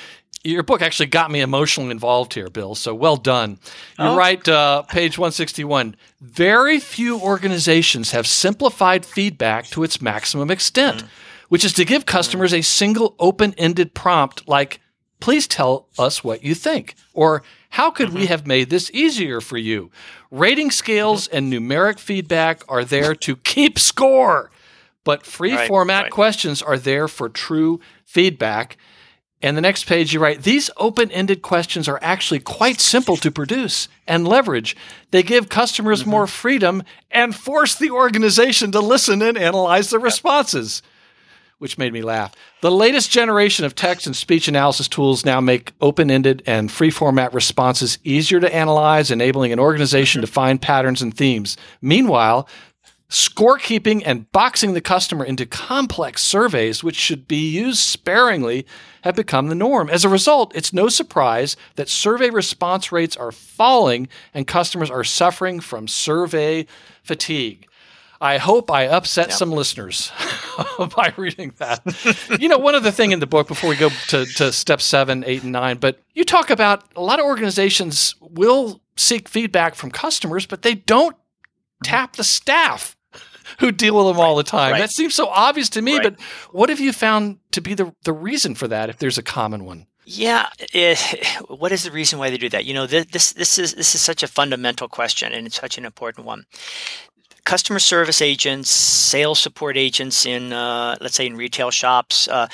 [0.44, 2.74] your book actually got me emotionally involved here, Bill.
[2.74, 3.58] So well done.
[3.98, 4.16] You Oh.
[4.16, 11.04] write uh, page 161 Very few organizations have simplified feedback to its maximum extent,
[11.48, 14.80] which is to give customers a single open ended prompt like,
[15.20, 18.28] please tell us what you think, or how could we mm-hmm.
[18.28, 19.90] have made this easier for you?
[20.30, 21.36] Rating scales mm-hmm.
[21.36, 24.50] and numeric feedback are there to keep score,
[25.04, 26.12] but free Right, format right.
[26.12, 28.76] questions are there for true feedback.
[29.40, 33.30] And the next page, you write, these open ended questions are actually quite simple to
[33.30, 34.76] produce and leverage.
[35.12, 36.10] They give customers mm-hmm.
[36.10, 40.82] more freedom and force the organization to listen and analyze the responses,
[41.58, 42.34] which made me laugh.
[42.60, 46.90] The latest generation of text and speech analysis tools now make open ended and free
[46.90, 51.56] format responses easier to analyze, enabling an organization to find patterns and themes.
[51.80, 52.48] Meanwhile,
[53.10, 58.66] Scorekeeping and boxing the customer into complex surveys, which should be used sparingly,
[59.02, 59.88] have become the norm.
[59.88, 65.04] As a result, it's no surprise that survey response rates are falling and customers are
[65.04, 66.66] suffering from survey
[67.02, 67.66] fatigue.
[68.20, 70.10] I hope I upset some listeners
[70.96, 71.82] by reading that.
[72.40, 75.22] you know, one other thing in the book before we go to, to step seven,
[75.26, 79.90] eight, and nine, but you talk about a lot of organizations will seek feedback from
[79.90, 81.84] customers, but they don't mm-hmm.
[81.84, 82.96] tap the staff
[83.60, 84.72] who deal with them all the time.
[84.72, 84.80] right.
[84.80, 86.02] That seems so obvious to me, Right.
[86.02, 86.20] but
[86.52, 89.64] what have you found to be the, the reason for that if there's a common
[89.64, 89.86] one?
[90.04, 92.64] Yeah, eh, it, what is the reason why they do that?
[92.64, 95.84] You know, this this is this is such a fundamental question, and it's such an
[95.84, 96.46] important one.
[97.48, 102.46] Customer service agents, sales support agents in, uh, let's say, in retail shops, uh,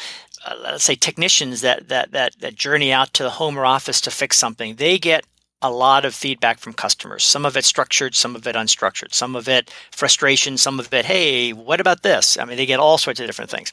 [0.46, 4.00] uh, let's say technicians that, that that that journey out to the home or office
[4.02, 5.24] to fix something, they get
[5.64, 7.24] a lot of feedback from customers.
[7.24, 11.06] Some of it structured, some of it unstructured, some of it frustration, some of it,
[11.06, 12.36] hey, what about this?
[12.38, 13.72] I mean, they get all sorts of different things.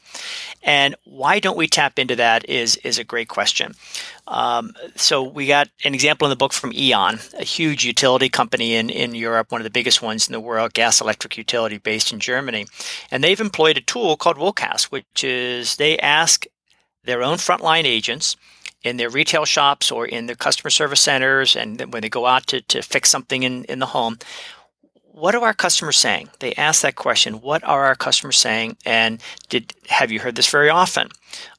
[0.62, 3.74] And why don't we tap into that is is a great question.
[4.26, 8.74] Um, so we got an example in the book from E.ON, a huge utility company
[8.74, 12.10] in, in Europe, one of the biggest ones in the world, gas electric utility based
[12.10, 12.64] in Germany.
[13.10, 16.46] And they've employed a tool called WOCAS, which is they ask
[17.04, 18.36] their own frontline agents
[18.84, 22.46] in their retail shops or in their customer service centers and when they go out
[22.48, 24.18] to, to fix something in, in the home
[25.12, 26.30] what are our customers saying?
[26.40, 28.78] They ask that question what are our customers saying?
[28.84, 31.08] And did have you heard this very often?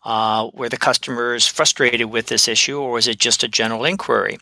[0.04, 4.38] Uh, were the customers frustrated with this issue or was it just a general inquiry?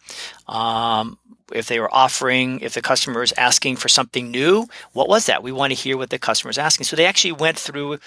[0.48, 1.18] Um,
[1.56, 5.44] if they were offering, if the customer is asking for something new, what was that?
[5.44, 6.86] We want to hear what the customer is asking.
[6.86, 8.00] So they actually went through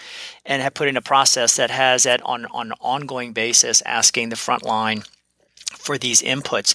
[0.44, 4.28] and have put in a process that has that on, on an ongoing basis asking
[4.28, 5.02] the front line
[5.76, 6.74] for these inputs.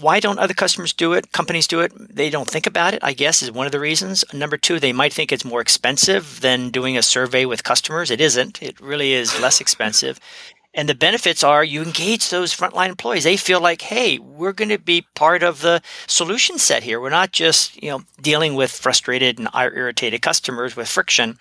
[0.00, 1.32] Why don't other customers do it?
[1.32, 1.92] Companies do it.
[2.14, 4.24] They don't think about it, I guess, is one of the reasons.
[4.32, 8.10] Number two, they might think it's more expensive than doing a survey with customers.
[8.10, 8.62] It isn't.
[8.62, 10.20] It really is less expensive.
[10.78, 13.24] And the benefits are you engage those frontline employees.
[13.24, 17.00] They feel like, hey, we're going to be part of the solution set here.
[17.00, 21.36] We're not just, you know, dealing with frustrated and irritated customers with friction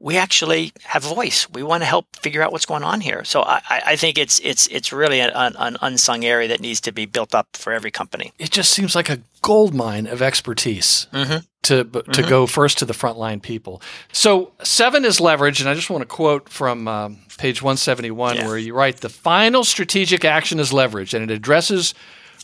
[0.00, 1.46] we actually have a voice.
[1.50, 3.22] We want to help figure out what's going on here.
[3.22, 6.92] So I, I think it's it's it's really an, an, unsung area that needs to
[6.92, 8.32] be built up for every company.
[8.38, 11.38] It just seems like a gold mine of expertise mm-hmm.
[11.62, 12.28] to to mm-hmm.
[12.28, 13.82] go first to the frontline people.
[14.10, 18.10] So seven is leverage, and I just want to quote from um, page one seventy
[18.10, 18.46] one yeah.
[18.46, 21.92] where you write the final strategic action is leverage, and it addresses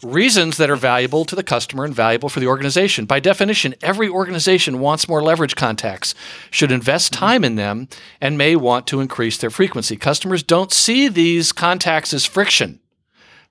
[0.02, 3.06] reasons that are valuable to the customer and valuable for the organization.
[3.06, 6.14] By definition, every organization wants more leverage contacts,
[6.50, 7.24] should invest mm-hmm.
[7.24, 7.88] time in them,
[8.20, 9.96] and may want to increase their frequency.
[9.96, 12.80] Customers don't see these contacts as friction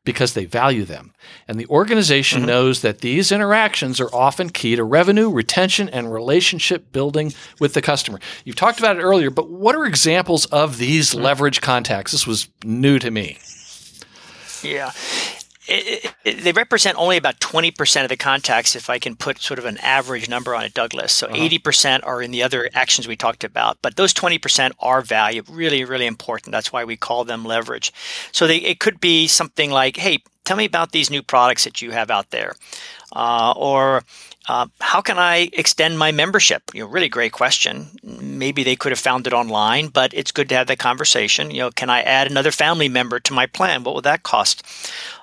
[0.03, 1.13] because they value them.
[1.47, 2.47] And the organization mm-hmm.
[2.47, 7.81] knows that these interactions are often key to revenue, retention, and relationship building with the
[7.81, 8.19] customer.
[8.43, 11.23] You've talked about it earlier, but what are examples of these mm-hmm.
[11.23, 12.11] leverage contacts?
[12.11, 13.39] This was new to me.
[14.61, 14.91] Yeah
[15.67, 19.59] it, it, they represent only about 20% of the contacts if I can put sort
[19.59, 21.13] of an average number on it, Douglas.
[21.13, 21.35] So uh-huh.
[21.35, 25.83] 80% are in the other actions we talked about, but those 20% are value, really,
[25.83, 26.51] really important.
[26.51, 27.91] That's why we call them leverage.
[28.31, 31.81] So they, it could be something like, hey, tell me about these new products that
[31.81, 32.53] you have out there.
[33.15, 34.03] Uh, or
[34.47, 36.63] uh, how can I extend my membership?
[36.73, 37.87] You know, really great question.
[38.03, 41.49] Maybe they could have found it online, but it's good to have that conversation.
[41.49, 43.83] You know, can I add another family member to my plan?
[43.83, 44.63] What would that cost?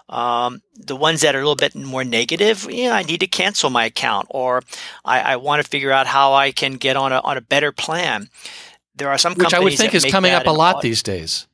[0.09, 3.71] Um, the ones that are a little bit more negative, yeah, I need to cancel
[3.71, 4.63] my account, or
[5.05, 7.73] I, I want to figure out how I can get on a on a better
[7.73, 8.29] plan.
[8.95, 11.47] There are some which I would think is coming up a lot these days.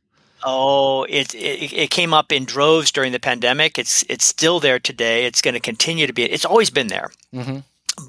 [0.44, 3.78] Oh, it, it, it came up in droves during the pandemic.
[3.78, 5.24] It's it's still there today.
[5.24, 6.24] It's going to continue to be.
[6.24, 7.10] It's always been there.
[7.34, 7.58] Mm-hmm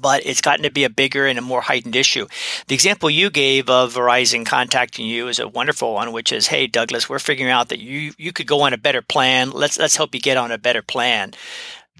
[0.00, 2.26] but it's gotten to be a bigger and a more heightened issue.
[2.68, 6.66] The example you gave of Verizon contacting you is a wonderful one, which is, "Hey,
[6.66, 9.50] Douglas, we're figuring out that you you could go on a better plan.
[9.50, 11.32] Let's let's help you get on a better plan."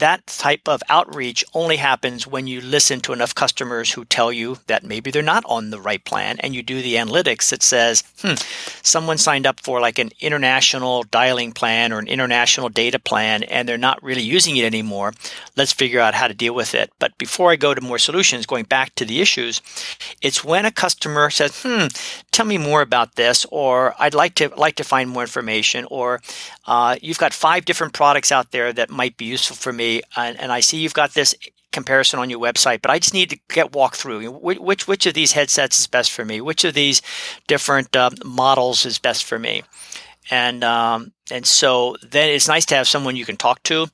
[0.01, 4.59] That type of outreach only happens when you listen to enough customers who tell you
[4.67, 8.03] that maybe they're not on the right plan and you do the analytics that says
[8.23, 8.35] hmm
[8.83, 13.69] someone signed up for like an international dialing plan or an international data plan and
[13.69, 15.13] they're not really using it anymore.
[15.57, 16.91] Let's figure out how to deal with it.
[16.99, 19.61] But before i go to more solutions going back to the issues
[20.23, 21.87] it's when a customer says hmm
[22.31, 26.21] tell me more about this or i'd like to like to find more information or
[26.67, 30.39] uh, you've got five different products out there that might be useful for me and,
[30.41, 31.35] and I see you've got this
[31.73, 34.31] comparison on your website, but I just need to get walk through.
[34.31, 37.03] Which which of these headsets is best for me, which of these
[37.47, 39.63] different uh, models is best for me,
[40.31, 43.87] and um, and so then it's nice to have someone you can talk to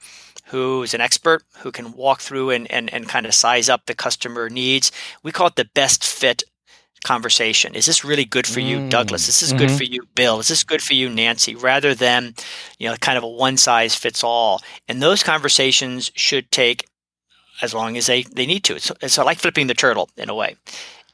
[0.47, 3.85] who is an expert who can walk through and, and, and kind of size up
[3.87, 4.93] the customer needs.
[5.23, 6.45] We call it the best fit
[7.07, 7.75] conversation.
[7.75, 9.29] Is this really good for you, Douglas?
[9.29, 9.59] Is this mm-hmm.
[9.59, 10.41] good for you, Bill?
[10.41, 11.55] Is this good for you, Nancy?
[11.55, 12.35] Rather than,
[12.79, 14.61] you know, kind of a one size fits all.
[14.89, 16.89] And those conversations should take
[17.63, 18.75] as long as they, they need to.
[18.75, 20.57] It's, it's like flipping the turtle in a way.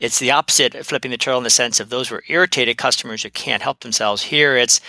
[0.00, 3.22] It's the opposite of flipping the turtle in the sense of those were irritated customers
[3.22, 4.22] who can't help themselves.
[4.22, 4.80] Here it's,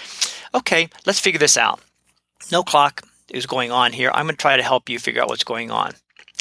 [0.55, 1.81] okay, let's figure this out.
[2.51, 4.09] No clock is going on here.
[4.13, 5.93] I'm going to try to help you figure out what's going on.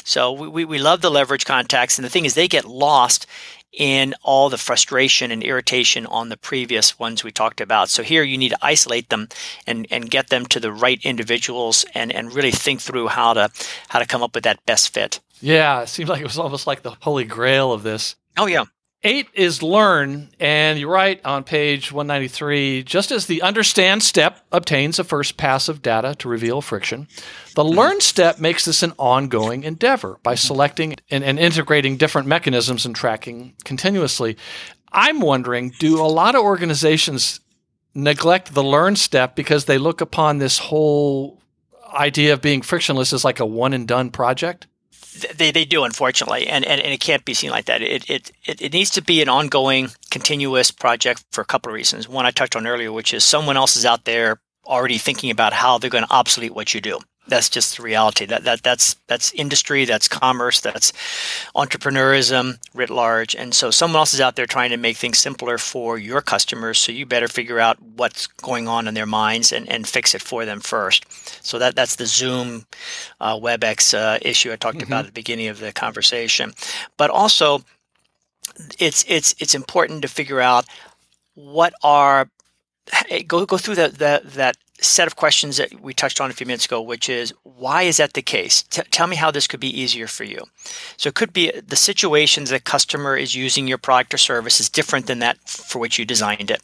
[0.04, 1.98] So we, we, we love the leverage contacts.
[1.98, 3.26] And the thing is, they get lost
[3.72, 7.88] in all the frustration and irritation on the previous ones we talked about.
[7.88, 9.28] So here you need to isolate them
[9.66, 13.50] and, and get them to the right individuals and, and really think through how to
[13.88, 15.20] how to come up with that best fit.
[15.40, 18.16] Yeah, it seems like it was almost like the holy grail of this.
[18.36, 18.64] Oh yeah.
[19.04, 25.00] Eight is learn, and you write on page 193 just as the understand step obtains
[25.00, 27.08] a first pass of data to reveal friction,
[27.56, 32.86] the learn step makes this an ongoing endeavor by selecting and, and integrating different mechanisms
[32.86, 34.36] and tracking continuously.
[34.92, 37.40] I'm wondering do a lot of organizations
[37.94, 41.42] neglect the learn step because they look upon this whole
[41.92, 44.68] idea of being frictionless as like a one and done project?
[45.34, 47.82] They, they do unfortunately and, and, and it can't be seen like that.
[47.82, 51.74] It, it, it, it needs to be an ongoing continuous project for a couple of
[51.74, 52.08] reasons.
[52.08, 55.52] One i touched on earlier which is someone else is out there already thinking about
[55.52, 56.98] how they're going to obsolete what you do
[57.28, 58.26] That's just the reality.
[58.26, 60.92] That that that's that's industry, that's commerce, that's
[61.54, 63.36] entrepreneurism writ large.
[63.36, 66.78] And so someone else is out there trying to make things simpler for your customers.
[66.78, 70.22] So you better figure out what's going on in their minds and, and fix it
[70.22, 71.06] for them first.
[71.46, 72.66] So that that's the Zoom
[73.20, 74.88] uh, WebEx uh, issue I talked mm-hmm.
[74.88, 76.52] about at the beginning of the conversation.
[76.96, 77.60] But also,
[78.80, 80.66] it's it's it's important to figure out
[81.34, 82.28] what are
[83.26, 86.46] go go through that that that set of questions that we touched on a few
[86.46, 88.62] minutes ago, which is why is that the case?
[88.64, 90.44] T- tell me how this could be easier for you.
[90.96, 94.68] So it could be the situations that customer is using your product or service is
[94.68, 96.62] different than that for which you designed it.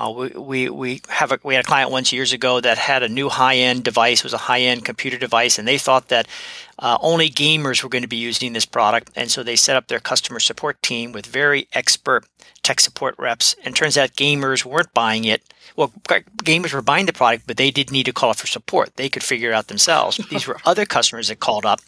[0.00, 3.02] Uh, we, we, we have a, we had a client once years ago that had
[3.02, 6.26] a new high end device, was a high end computer device, and they thought that
[6.78, 9.88] uh, only gamers were going to be using this product, and so they set up
[9.88, 12.24] their customer support team with very expert
[12.62, 13.54] tech support reps.
[13.62, 15.42] And turns out gamers weren't buying it
[15.76, 15.92] well,
[16.42, 18.96] gamers were buying the product, but they didn't need to call it for support.
[18.96, 20.16] They could figure it out themselves.
[20.30, 21.80] These were other customers that called up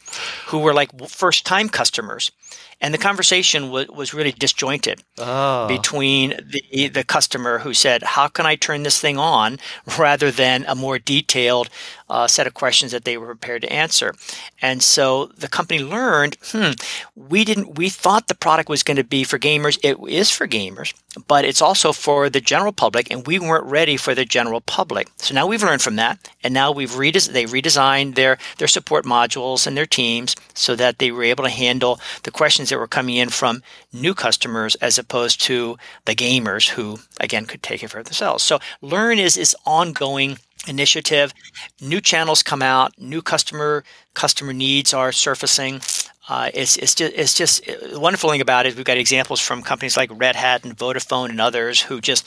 [0.46, 2.32] who were like first time customers.
[2.80, 5.68] And the conversation was, was really disjointed oh.
[5.68, 9.58] between the, the customer who said, How can I turn this thing on?
[9.98, 11.68] rather than a more detailed
[12.12, 14.14] uh, set of questions that they were prepared to answer.
[14.60, 16.72] And so the company learned, hmm,
[17.16, 19.78] we didn't, we thought the product was going to be for gamers.
[19.82, 20.92] It is for gamers,
[21.26, 25.08] but it's also for the general public, and we weren't ready for the general public.
[25.16, 29.06] So now we've learned from that, and now we've redes- they redesigned their their support
[29.06, 32.86] modules and their teams so that they were able to handle the questions that were
[32.86, 37.88] coming in from new customers as opposed to the gamers who again could take it
[37.88, 38.44] for themselves.
[38.44, 41.32] So learn is is ongoing initiative.
[41.80, 43.84] New channels come out, new customer
[44.14, 45.80] customer needs are surfacing.
[46.28, 48.76] Uh, it's, it's just, it's just the wonderful thing about it.
[48.76, 52.24] We've got examples from companies like Red Hat and Vodafone and others who just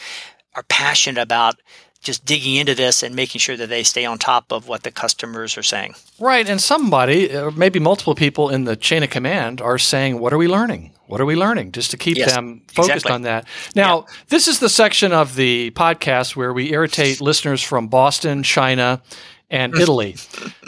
[0.53, 1.55] are passionate about
[2.01, 4.91] just digging into this and making sure that they stay on top of what the
[4.91, 5.95] customers are saying.
[6.19, 6.47] Right.
[6.47, 10.37] And somebody, or maybe multiple people in the chain of command, are saying, What are
[10.37, 10.91] we learning?
[11.07, 11.71] What are we learning?
[11.71, 13.11] Just to keep yes, them focused exactly.
[13.11, 13.47] on that.
[13.75, 14.15] Now, yeah.
[14.29, 19.01] this is the section of the podcast where we irritate listeners from Boston, China,
[19.49, 20.15] and Italy.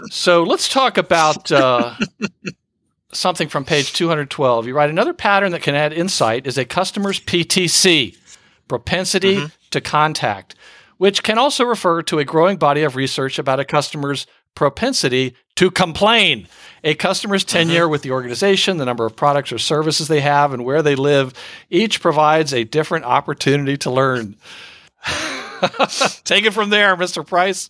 [0.09, 1.51] so let's talk about.
[1.51, 1.95] Uh,
[3.13, 4.67] something from page 212.
[4.67, 8.15] You write another pattern that can add insight is a customer's PTC,
[8.67, 9.47] propensity mm-hmm.
[9.71, 10.55] to contact
[10.97, 14.27] which can also refer to a growing body of research about a customer's
[14.57, 16.47] propensity to complain.
[16.83, 17.57] A customer's mm-hmm.
[17.57, 17.91] tenure mm-hmm.
[17.91, 21.33] with the organization, the number of products or services they have, and where they live,
[21.69, 24.35] each provides a different opportunity to learn.
[26.23, 27.25] Take it from there, Mr.
[27.25, 27.69] Price.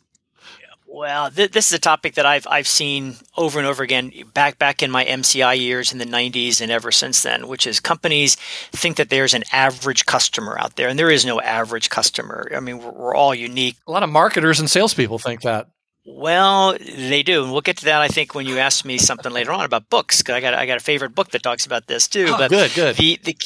[0.90, 4.58] Well, th- this is a topic that I've I've seen over and over again back
[4.58, 8.36] back in my MCI years in the 90s and ever since then, which is companies
[8.72, 12.50] think that there's an average customer out there, and there is no average customer.
[12.56, 13.76] I mean, we're, we're all unique.
[13.86, 15.68] A lot of marketers and salespeople think that.
[16.10, 18.02] Well, they do, and we'll get to that.
[18.02, 20.66] I think when you ask me something later on about books, because I got I
[20.66, 22.28] got a favorite book that talks about this too.
[22.30, 22.96] Oh, but good, good.
[22.96, 23.38] The the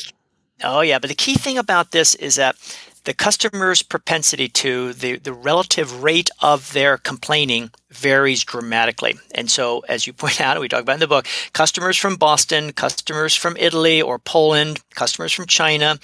[0.63, 2.55] oh yeah, but the key thing about this is that
[3.03, 9.17] the customer's propensity to the, the relative rate of their complaining varies dramatically.
[9.33, 12.73] And so, as you point out, we talk about in the book, customers from Boston,
[12.73, 15.97] customers from Italy or Poland, customers from China,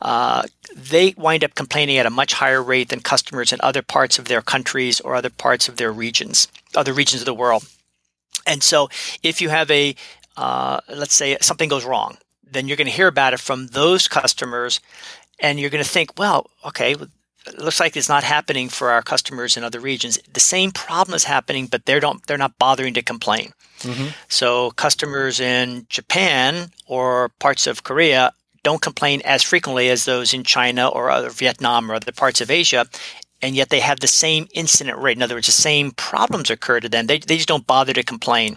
[0.00, 0.44] uh,
[0.76, 4.26] they wind up complaining at a much higher rate than customers in other parts of
[4.26, 7.66] their countries or other parts of their regions, other regions of the world.
[8.46, 8.90] And so,
[9.22, 9.96] if you have a,
[10.36, 12.18] uh, let's say something goes wrong,
[12.48, 14.80] then you're going to hear about it from those customers
[15.40, 19.02] and you're going to think, well, okay, it looks like it's not happening for our
[19.02, 20.18] customers in other regions.
[20.32, 23.52] The same problem is happening, but they don't they're not bothering to complain.
[23.80, 24.08] Mm-hmm.
[24.28, 28.32] So customers in Japan or parts of Korea
[28.66, 32.50] don't complain as frequently as those in China or other Vietnam or other parts of
[32.50, 32.84] Asia
[33.42, 35.16] and yet they have the same incident rate.
[35.16, 37.06] In other words, the same problems occur to them.
[37.06, 38.56] They, they just don't bother to complain.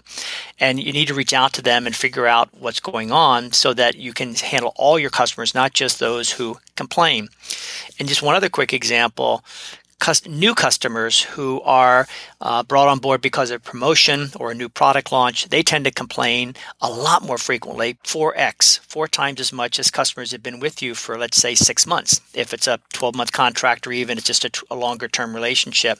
[0.59, 3.73] And you need to reach out to them and figure out what's going on so
[3.73, 7.27] that you can handle all your customers, not just those who complain.
[7.99, 9.43] And just one other quick example
[10.27, 12.07] new customers who are
[12.41, 15.91] uh, brought on board because of promotion or a new product launch, they tend to
[15.91, 20.81] complain a lot more frequently, 4x, four times as much as customers have been with
[20.81, 24.27] you for, let's say, six months, if it's a 12 month contract or even it's
[24.27, 25.99] just a, a longer term relationship.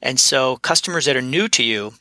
[0.00, 1.94] And so, customers that are new to you,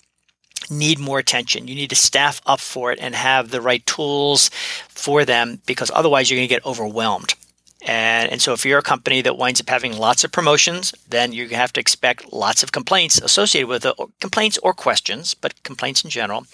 [0.69, 1.67] need more attention.
[1.67, 4.49] You need to staff up for it and have the right tools
[4.89, 7.35] for them because otherwise you're going to get overwhelmed.
[7.81, 11.33] And, and so if you're a company that winds up having lots of promotions, then
[11.33, 16.03] you have to expect lots of complaints associated with it, complaints or questions, but complaints
[16.03, 16.45] in general.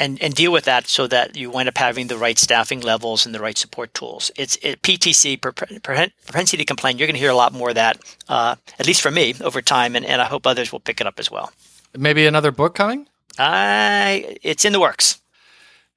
[0.00, 3.26] And, and deal with that so that you wind up having the right staffing levels
[3.26, 4.30] and the right support tools.
[4.36, 6.98] It's it, PTC, propensity to complain.
[6.98, 9.60] You're going to hear a lot more of that, uh, at least from me, over
[9.60, 11.50] time, and, and I hope others will pick it up as well.
[11.96, 13.08] Maybe another book coming?
[13.38, 15.18] I it's in the works.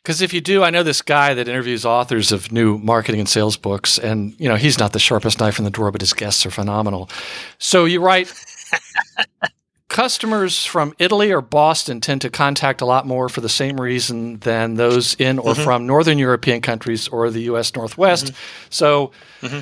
[0.03, 3.29] Because if you do, I know this guy that interviews authors of new marketing and
[3.29, 6.13] sales books, and you know he's not the sharpest knife in the drawer, but his
[6.13, 7.09] guests are phenomenal.
[7.59, 8.33] So you write.
[9.89, 14.37] Customers from Italy or Boston tend to contact a lot more for the same reason
[14.37, 15.63] than those in or mm-hmm.
[15.63, 17.75] from Northern European countries or the U.S.
[17.75, 18.27] Northwest.
[18.27, 18.67] Mm-hmm.
[18.69, 19.59] So mm-hmm.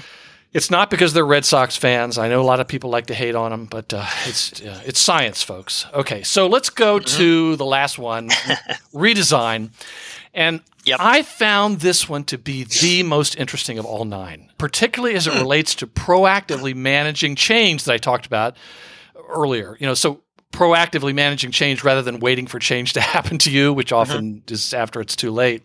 [0.54, 2.20] it's not because they're Red Sox fans.
[2.20, 4.80] I know a lot of people like to hate on them, but uh, it's uh,
[4.86, 5.88] it's science, folks.
[5.96, 7.18] Okay, so let's go mm-hmm.
[7.18, 8.30] to the last one,
[8.94, 9.72] redesign.
[10.34, 11.00] And yep.
[11.02, 15.34] I found this one to be the most interesting of all nine, particularly as it
[15.34, 15.40] hmm.
[15.40, 18.56] relates to proactively managing change that I talked about
[19.30, 19.76] earlier.
[19.80, 20.22] You know, so
[20.52, 24.54] proactively managing change rather than waiting for change to happen to you, which often mm-hmm.
[24.54, 25.64] is after it's too late.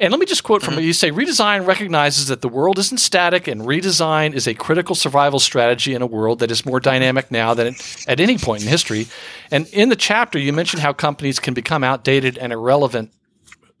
[0.00, 0.84] And let me just quote from mm-hmm.
[0.84, 5.38] you say redesign recognizes that the world isn't static and redesign is a critical survival
[5.38, 7.74] strategy in a world that is more dynamic now than
[8.08, 9.06] at any point in history.
[9.50, 13.12] And in the chapter, you mentioned how companies can become outdated and irrelevant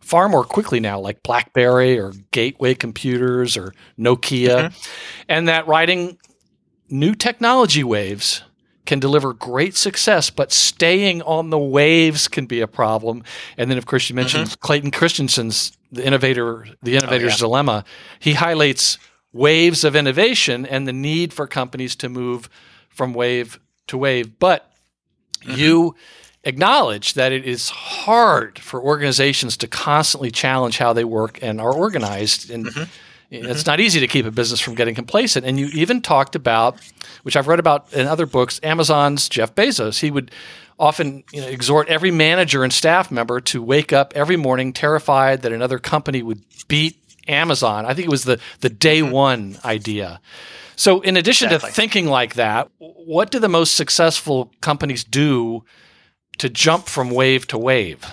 [0.02, 4.76] far more quickly now, like BlackBerry or Gateway computers or Nokia, mm-hmm.
[5.28, 6.18] and that riding
[6.90, 8.42] new technology waves
[8.84, 13.22] can deliver great success, but staying on the waves can be a problem.
[13.56, 14.60] And then, of course, you mentioned mm-hmm.
[14.60, 17.38] Clayton Christensen's the innovator, the innovator's oh, yeah.
[17.38, 17.84] dilemma.
[18.18, 18.98] He highlights
[19.32, 22.48] waves of innovation and the need for companies to move
[22.88, 24.38] from wave to wave.
[24.38, 24.70] But
[25.42, 25.58] mm-hmm.
[25.58, 25.94] you
[26.44, 31.72] acknowledge that it is hard for organizations to constantly challenge how they work and are
[31.72, 32.50] organized.
[32.50, 32.82] And mm-hmm.
[33.30, 33.70] it's mm-hmm.
[33.70, 35.46] not easy to keep a business from getting complacent.
[35.46, 36.78] And you even talked about,
[37.22, 40.00] which I've read about in other books, Amazon's Jeff Bezos.
[40.00, 40.30] He would
[40.78, 45.42] often you know, exhort every manager and staff member to wake up every morning terrified
[45.42, 46.96] that another company would beat
[47.28, 47.86] Amazon.
[47.86, 49.12] I think it was the the day mm-hmm.
[49.12, 50.20] one idea.
[50.74, 51.70] So, in addition exactly.
[51.70, 55.64] to thinking like that, what do the most successful companies do
[56.42, 58.04] to jump from wave to wave?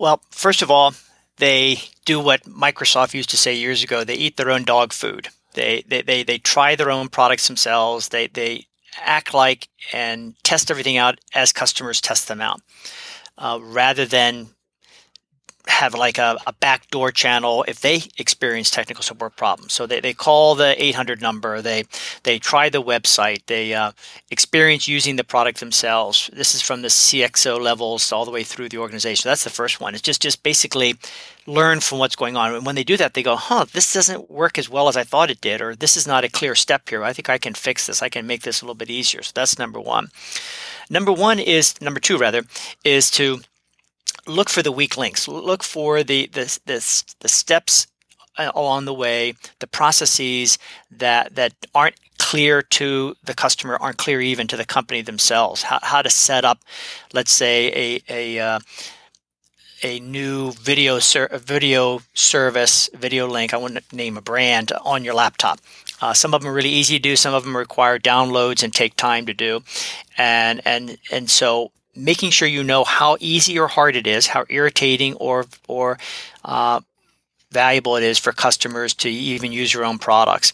[0.00, 0.94] Well, first of all,
[1.36, 4.04] they do what Microsoft used to say years ago.
[4.04, 5.28] They eat their own dog food.
[5.52, 8.08] They they they, they try their own products themselves.
[8.08, 8.68] They they
[9.02, 12.62] act like and test everything out as customers test them out,
[13.36, 14.48] uh, rather than
[15.66, 19.72] have like a, a backdoor channel if they experience technical support problems.
[19.72, 21.84] So they, they call the 800 number, they
[22.22, 23.92] they try the website, they uh,
[24.30, 26.28] experience using the product themselves.
[26.32, 29.28] This is from the CXO levels all the way through the organization.
[29.28, 29.94] That's the first one.
[29.94, 30.96] It's just just basically
[31.46, 32.54] learn from what's going on.
[32.54, 35.04] And when they do that, they go, huh, this doesn't work as well as I
[35.04, 37.04] thought it did, or this is not a clear step here.
[37.04, 38.02] I think I can fix this.
[38.02, 39.22] I can make this a little bit easier.
[39.22, 40.08] So that's number one.
[40.90, 42.42] Number one is number two rather
[42.84, 43.40] is to
[44.26, 45.28] look for the weak links.
[45.28, 47.86] Look for the the the, the steps
[48.36, 50.58] uh, along the way, the processes
[50.90, 55.62] that that aren't clear to the customer, aren't clear even to the company themselves.
[55.62, 56.58] How, how to set up,
[57.12, 58.60] let's say, a a uh,
[59.82, 63.52] a new video ser- video service, video link.
[63.52, 65.60] I wouldn't name a brand on your laptop.
[66.00, 67.16] Uh, some of them are really easy to do.
[67.16, 69.62] Some of them require downloads and take time to do,
[70.18, 74.44] and and and so making sure you know how easy or hard it is, how
[74.48, 75.98] irritating or or
[76.44, 76.80] uh,
[77.50, 80.52] valuable it is for customers to even use your own products.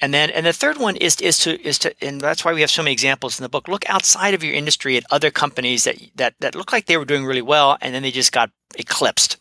[0.00, 2.60] And then and the third one is is to is to and that's why we
[2.60, 3.68] have so many examples in the book.
[3.68, 7.04] Look outside of your industry at other companies that that that look like they were
[7.04, 9.36] doing really well and then they just got eclipsed.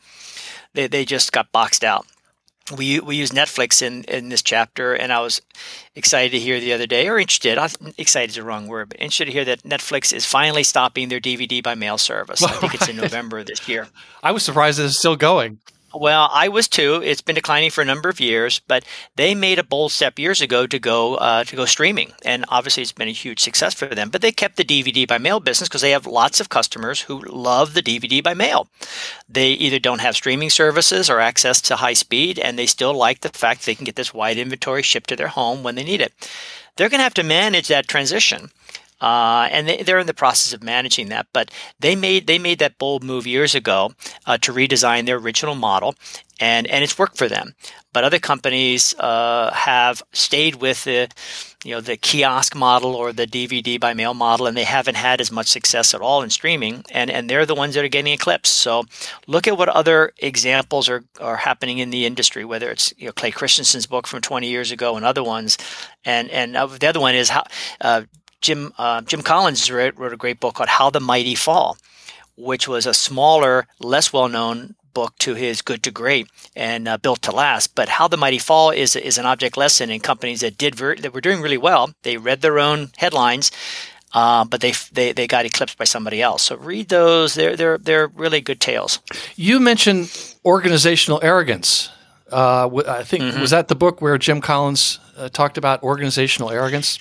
[0.74, 2.06] They they just got boxed out
[2.78, 5.42] we we use Netflix in in this chapter, and I was
[5.96, 7.58] excited to hear the other day, or interested.
[7.98, 11.20] Excited is the wrong word, but interested to hear that Netflix is finally stopping their
[11.20, 12.44] DVD by mail service.
[12.44, 13.88] I think it's in November this year.
[14.24, 15.60] I was surprised it's still going.
[15.94, 17.02] Well, I was too.
[17.04, 18.86] It's been declining for a number of years, but
[19.18, 22.84] they made a bold step years ago to go uh, to go streaming, and obviously
[22.84, 24.10] it's been a huge success for them.
[24.10, 27.20] But they kept the DVD by mail business because they have lots of customers who
[27.20, 28.68] love the DVD by mail.
[29.28, 33.20] They either don't have streaming services or access to high speed, and they still like
[33.20, 36.00] the fact they can get this wide inventory shipped to their home when they need
[36.00, 36.14] it.
[36.78, 38.50] They're going to have to manage that transition.
[39.02, 41.28] Uh, and they, are in the process of managing that.
[41.34, 43.94] But they made they made that bold move years ago
[44.26, 45.96] uh, to redesign their original model,
[46.40, 47.56] and and it's worked for them.
[47.94, 51.10] But other companies uh, have stayed with the
[51.64, 55.20] you know the kiosk model or the DVD by mail model, and they haven't had
[55.20, 56.84] as much success at all in streaming.
[56.92, 58.56] And and they're the ones that are getting eclipsed.
[58.56, 58.86] So
[59.28, 63.14] look at what other examples are are happening in the industry, whether it's you know
[63.14, 65.58] Clay Christensen's book from 20 years ago and other ones,
[66.06, 67.44] and and the other one is how
[67.82, 68.04] uh,
[68.42, 71.78] Jim uh, Jim Collins wrote, wrote a great book called How the Mighty Fall,
[72.36, 76.98] which was a smaller, less well known book to his Good to Great and uh,
[76.98, 77.76] Built to Last.
[77.76, 80.96] But How the Mighty Fall is is an object lesson in companies that did ver-
[80.98, 81.94] that were doing really well.
[82.04, 83.52] They read their own headlines.
[84.14, 86.42] uh, but they, they they got eclipsed by somebody else.
[86.42, 89.00] So read those; they're they're they're really good tales.
[89.38, 90.10] You mentioned
[90.44, 91.90] organizational arrogance.
[92.32, 93.42] Uh, I think Mm-hmm.
[93.42, 96.98] was that the book where Jim Collins uh, talked about organizational arrogance.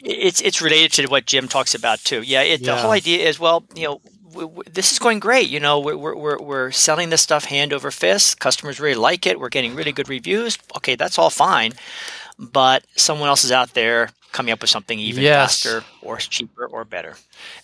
[0.00, 2.22] It's it's related to what Jim talks about too.
[2.22, 4.00] Yeah, it, the whole idea is well, you know,
[4.70, 5.48] this is going great.
[5.48, 8.38] You know, we're, we're we're we're selling this stuff hand over fist.
[8.38, 9.40] Customers really like it.
[9.40, 10.58] We're getting really good reviews.
[10.76, 11.72] Okay, that's all fine,
[12.38, 15.62] but someone else is out there coming up with something even Yes.
[15.62, 17.14] faster or cheaper or better.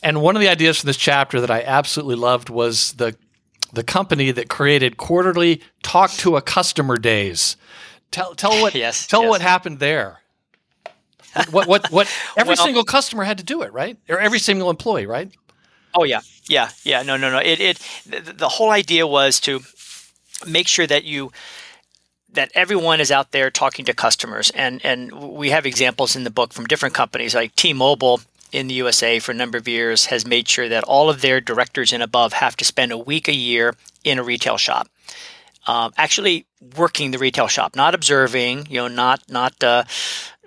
[0.03, 3.15] And one of the ideas from this chapter that I absolutely loved was the
[3.75, 7.57] the company that created quarterly talk to a customer days.
[8.11, 9.29] Tell tell what Yes, tell yes.
[9.31, 10.21] what happened there.
[11.51, 13.97] What what what every Well- single customer had to do it, right?
[14.09, 15.31] Or every single employee, right?
[15.95, 17.03] Oh yeah, yeah, yeah.
[17.03, 17.39] No, no, no.
[17.39, 19.61] It it the, the whole idea was to
[20.47, 21.33] make sure that you
[22.33, 26.31] that everyone is out there talking to customers, and and we have examples in the
[26.31, 28.21] book from different companies like T-Mobile
[28.53, 31.41] in the USA for a number of years has made sure that all of their
[31.41, 34.89] directors and above have to spend a week a year in a retail shop.
[35.67, 36.45] Um, actually
[36.77, 39.63] working the retail shop, not observing, you know, not not.
[39.63, 39.85] Uh,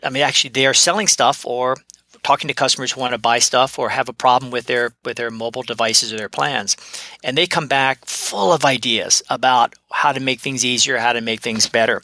[0.06, 1.78] I mean, actually, they are selling stuff or
[2.24, 5.18] talking to customers who want to buy stuff or have a problem with their with
[5.18, 6.76] their mobile devices or their plans,
[7.24, 11.22] and they come back full of ideas about how to make things easier, how to
[11.22, 12.02] make things better.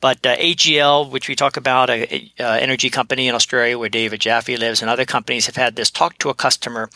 [0.00, 3.88] But uh, AGL, which we talk about, a, a, uh, energy company in Australia where
[3.88, 6.88] David Jaffe lives, and other companies have had this talk to a customer,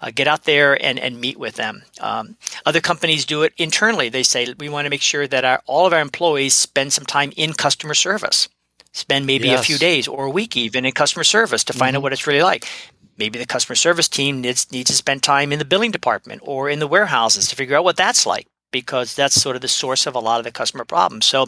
[0.00, 1.82] uh, get out there and, and meet with them.
[2.00, 4.08] Um, other companies do it internally.
[4.08, 7.04] They say we want to make sure that our, all of our employees spend some
[7.04, 8.48] time in customer service,
[8.96, 11.98] spend maybe a few days or a week even in customer service to find out
[11.98, 12.04] mm-hmm.
[12.04, 12.66] what it's really like.
[13.18, 16.68] Maybe the customer service team needs needs to spend time in the billing department or
[16.68, 20.06] in the warehouses to figure out what that's like because that's sort of the source
[20.06, 21.24] of a lot of the customer problems.
[21.24, 21.46] So,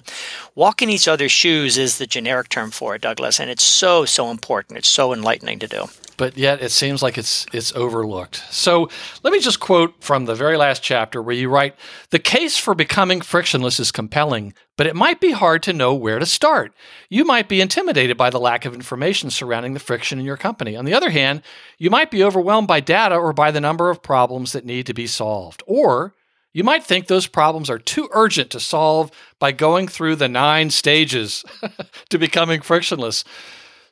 [0.55, 4.31] walking each other's shoes is the generic term for it, Douglas, and it's so so
[4.31, 4.79] important.
[4.79, 5.89] It's so enlightening to do.
[6.19, 8.43] But yet it seems like it's it's overlooked.
[8.51, 8.91] So
[9.23, 11.77] let me just quote from the very last chapter where you write,
[12.11, 16.19] "The case for becoming frictionless is compelling, but it might be hard to know where
[16.19, 16.75] to start.
[17.09, 20.77] You might be intimidated by the lack of information surrounding the friction in your company.
[20.77, 21.41] On the other hand,
[21.79, 24.95] you might be overwhelmed by data or by the number of problems that need to
[24.95, 26.15] be solved, or
[26.53, 30.69] you might think those problems are too urgent to solve by going through the nine
[30.69, 31.45] stages
[32.11, 33.25] to becoming frictionless."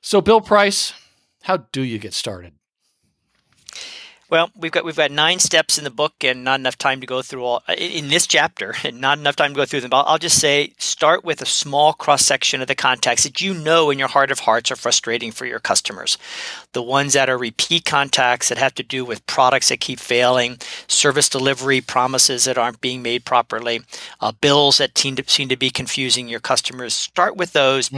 [0.03, 0.93] So Bill Price,
[1.47, 2.55] how do you get started?
[4.28, 7.06] Well, we've got we've got nine steps in the book, and not enough time to
[7.06, 9.94] go through all in, this chapter, and not enough time to go through them.
[9.94, 13.55] I'll, I'll just say start with a small cross section of the contacts that you
[13.55, 16.18] know in your heart of hearts are frustrating for your customers.
[16.73, 20.59] The ones that are repeat contacts that have to do with products that keep failing,
[20.89, 23.82] service delivery promises that aren't being made properly,
[24.20, 26.93] uh, bills that seem to, seem to be confusing your customers.
[26.93, 27.90] Start with those,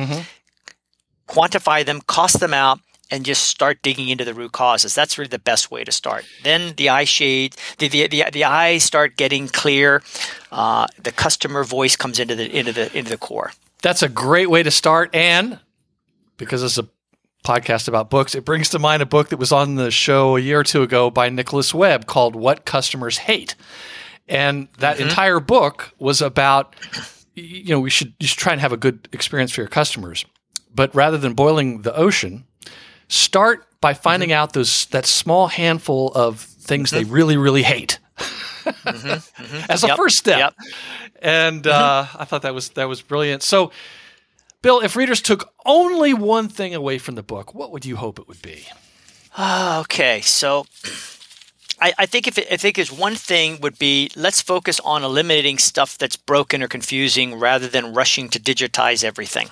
[1.27, 4.95] quantify them, cost them out, and just start digging into the root causes.
[4.95, 6.25] That's really the best way to start.
[6.45, 10.03] Then the eye shade, the the the, the eyes start getting clear.
[10.51, 13.53] Uh, the customer voice comes into the into the into the core.
[13.83, 15.15] That's a great way to start.
[15.15, 15.61] And
[16.37, 16.89] because it's a
[17.45, 20.41] podcast about books, it brings to mind a book that was on the show a
[20.41, 23.55] year or two ago by Nicholas Webb called What Customers Hate.
[24.27, 26.75] And that entire book was about,
[27.35, 30.27] you know, we should, you should try and have a good experience for your customers.
[30.75, 32.45] But rather than boiling the ocean,
[33.09, 34.03] start by mm-hmm.
[34.03, 37.13] finding out those that small handful of things they mm-hmm.
[37.13, 37.99] really, really hate.
[38.69, 39.71] Mm-hmm.
[39.71, 40.55] As a Yep, first step yep.
[41.23, 43.43] and uh, I thought that was that was brilliant.
[43.43, 43.73] So,
[44.61, 48.19] Bill, if readers took only one thing away from the book, what would you hope
[48.19, 48.67] it would be?
[49.39, 50.67] Ah, okay, so
[51.81, 55.05] I, I think if it, I think there's one thing would be let's focus on
[55.05, 59.49] eliminating stuff that's broken or confusing rather than rushing to digitize everything.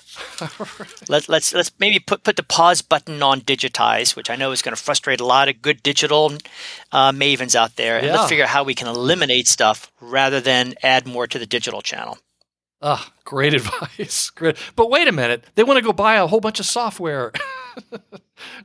[1.08, 4.60] Let, let's let's maybe put put the pause button on digitize, which I know is
[4.62, 6.32] going to frustrate a lot of good digital
[6.92, 8.16] uh, mavens out there, and Yeah.
[8.16, 11.80] let's figure out how we can eliminate stuff rather than add more to the digital
[11.80, 12.18] channel.
[12.82, 14.30] Ah, great advice.
[14.30, 14.56] Great.
[14.74, 17.32] But wait a minute, they want to go buy a whole bunch of software.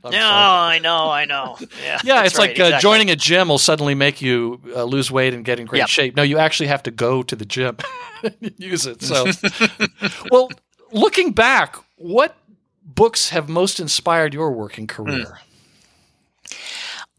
[0.04, 0.20] No, sorry.
[0.20, 1.58] I know, I know.
[1.82, 2.80] Yeah, Yeah, it's right, like uh, exactly.
[2.80, 5.88] joining a gym will suddenly make you uh, lose weight and get in great Yep.
[5.88, 6.16] shape.
[6.16, 7.76] No, you actually have to go to the gym
[8.22, 9.02] and use it.
[9.02, 9.26] So,
[10.30, 10.50] well,
[10.92, 12.36] looking back, what
[12.84, 15.38] books have most inspired your working career?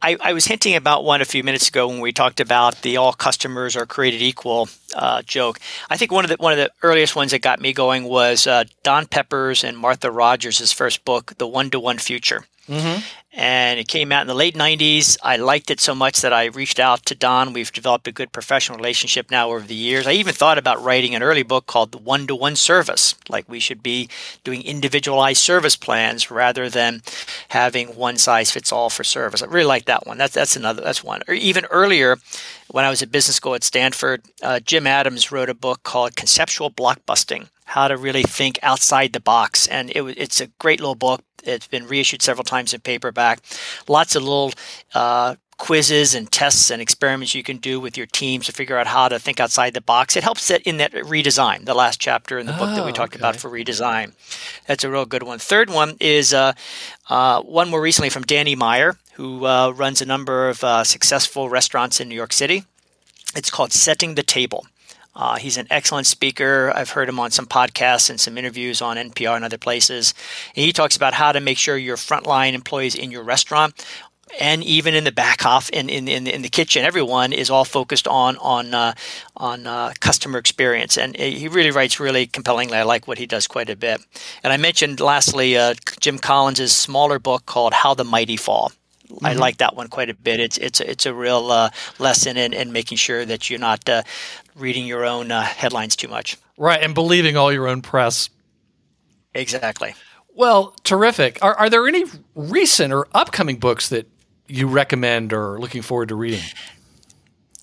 [0.03, 2.97] I, I was hinting about one a few minutes ago when we talked about the
[2.97, 5.59] all customers are created equal uh, joke.
[5.89, 8.45] I think one of the one of the earliest ones that got me going was
[8.45, 12.45] uh, Don Peppers and Martha Rogers' first book, The One to One Future.
[13.35, 15.18] And it came out in the late 90s.
[15.23, 17.51] I liked it so much that I reached out to Don.
[17.51, 20.05] We've developed a good professional relationship now over the years.
[20.05, 23.49] I even thought about writing an early book called The One to One Service, like
[23.49, 24.07] we should be
[24.43, 27.01] doing individualized service plans rather than
[27.49, 29.41] having one size fits all for service.
[29.41, 30.19] I really like that one.
[30.19, 31.23] That's that's another that's one.
[31.27, 32.18] Or even earlier,
[32.69, 36.15] when I was at business school at Stanford, uh, Jim Adams wrote a book called
[36.15, 39.68] Conceptual Blockbusting how to really think outside the box.
[39.68, 41.23] And it, it's a great little book.
[41.44, 43.40] It's been reissued several times in paperback.
[43.88, 44.52] Lots of little
[44.94, 48.88] uh, quizzes and tests and experiments you can do with your teams to figure out
[48.88, 50.15] how to think outside the box.
[50.15, 52.94] It helps set in that redesign, the last chapter in the book that we Oh,
[52.94, 53.22] talked okay.
[53.22, 54.14] about for redesign.
[54.68, 55.40] That's a real good one.
[55.40, 56.53] Third one is uh,
[57.10, 61.49] uh, one more recently from Danny Meyer, who uh, runs a number of uh, successful
[61.49, 62.64] restaurants in New York City.
[63.36, 64.65] It's called Setting the Table.
[65.15, 66.72] Uh, he's an excellent speaker.
[66.76, 70.14] I've heard him on some podcasts and some interviews on NPR and other places.
[70.56, 73.85] And he talks about how to make sure your frontline employees in your restaurant
[74.40, 77.65] and even in the back half in, in, in, in the kitchen, everyone is all
[77.65, 78.94] focused on on uh,
[79.38, 82.77] on uh, customer experience, and he really writes really compellingly.
[82.77, 84.02] I like what he does quite a bit.
[84.44, 88.72] And I mentioned lastly uh, Jim Collins' smaller book called How the Mighty Fall.
[89.22, 90.40] I like that one quite a bit.
[90.40, 91.69] It's it's it's a real uh,
[91.99, 94.02] lesson in, in making sure that you're not uh,
[94.55, 96.38] reading your own uh, headlines too much.
[96.57, 98.30] Right, and believing all your own press.
[99.34, 99.95] Exactly.
[100.35, 101.39] Well, terrific.
[101.41, 102.05] Are, are there any
[102.35, 104.07] recent or upcoming books that
[104.47, 106.41] you recommend or looking forward to reading?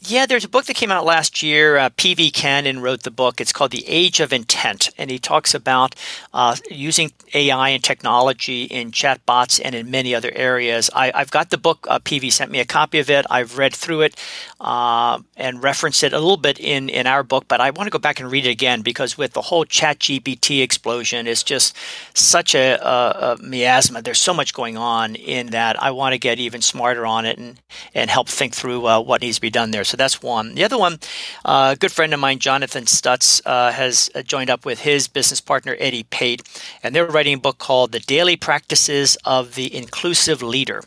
[0.02, 1.76] Yeah, there's a book that came out last year.
[1.76, 2.30] Uh, P.V.
[2.30, 3.38] Kannan wrote the book.
[3.38, 5.94] It's called The Age of Intent, and he talks about
[6.32, 10.88] uh, using AI and technology in chatbots and in many other areas.
[10.94, 11.86] I, I've got the book.
[11.86, 12.30] Uh, P.V.
[12.30, 13.26] sent me a copy of it.
[13.28, 14.16] I've read through it
[14.58, 17.90] uh, and referenced it a little bit in, in our book, but I want to
[17.90, 21.76] go back and read it again because with the whole ChatGPT explosion, it's just
[22.14, 24.00] such a, a, a miasma.
[24.00, 25.80] There's so much going on in that.
[25.80, 27.60] I want to get even smarter on it and,
[27.94, 29.84] and help think through uh, what needs to be done there.
[29.90, 30.54] So that's one.
[30.54, 31.00] The other one,
[31.44, 35.08] uh, a good friend of mine, Jonathan Stutz, uh, has uh, joined up with his
[35.08, 36.42] business partner, Eddie Pate,
[36.80, 40.84] and they're writing a book called The Daily Practices of the Inclusive Leader.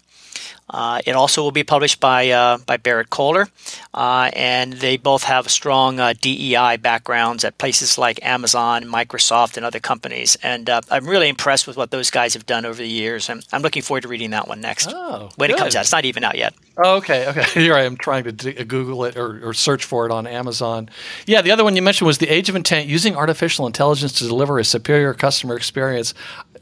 [0.74, 3.48] Uh, it also will be published by uh, by Berrett Koehler,
[3.94, 9.66] uh, and they both have strong uh, DEI backgrounds at places like Amazon, Microsoft, and
[9.66, 10.36] other companies.
[10.42, 13.30] And uh, I'm really impressed with what those guys have done over the years.
[13.30, 15.82] And I'm looking forward to reading that one next Oh, when it comes out.
[15.82, 16.56] It's not even out yet.
[16.84, 17.44] Oh, okay, okay.
[17.62, 20.90] Here I am trying to d- Google it or, or search for it on Amazon.
[21.28, 24.24] Yeah, the other one you mentioned was The Age of Intent using artificial intelligence to
[24.28, 26.16] deliver a superior customer experience.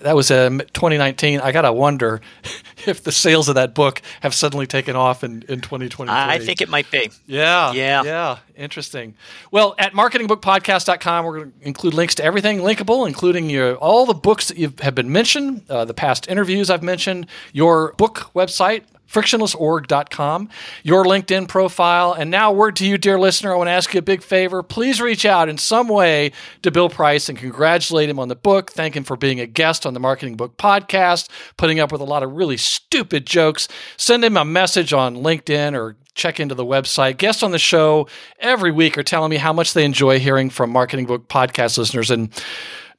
[0.03, 1.39] That was um, 2019.
[1.39, 2.21] I got to wonder
[2.85, 6.13] if the sales of that book have suddenly taken off in, in 2023.
[6.13, 7.11] I think it might be.
[7.27, 7.71] Yeah.
[7.73, 8.03] Yeah.
[8.03, 8.37] Yeah.
[8.55, 9.15] Interesting.
[9.51, 14.13] Well, at marketingbookpodcast.com, we're going to include links to everything linkable, including your all the
[14.13, 18.83] books that you have been mentioned, uh, the past interviews I've mentioned, your book website,
[19.11, 20.49] frictionlessorg.com,
[20.83, 22.13] your LinkedIn profile.
[22.13, 24.63] And now, word to you, dear listener, I want to ask you a big favor.
[24.63, 26.31] Please reach out in some way
[26.61, 28.71] to Bill Price and congratulate him on the book.
[28.71, 32.05] Thank him for being a guest on the Marketing Book Podcast, putting up with a
[32.05, 33.67] lot of really stupid jokes.
[33.97, 37.17] Send him a message on LinkedIn or check into the website.
[37.17, 38.07] Guests on the show
[38.39, 42.11] every week are telling me how much they enjoy hearing from Marketing Book Podcast listeners.
[42.11, 42.29] And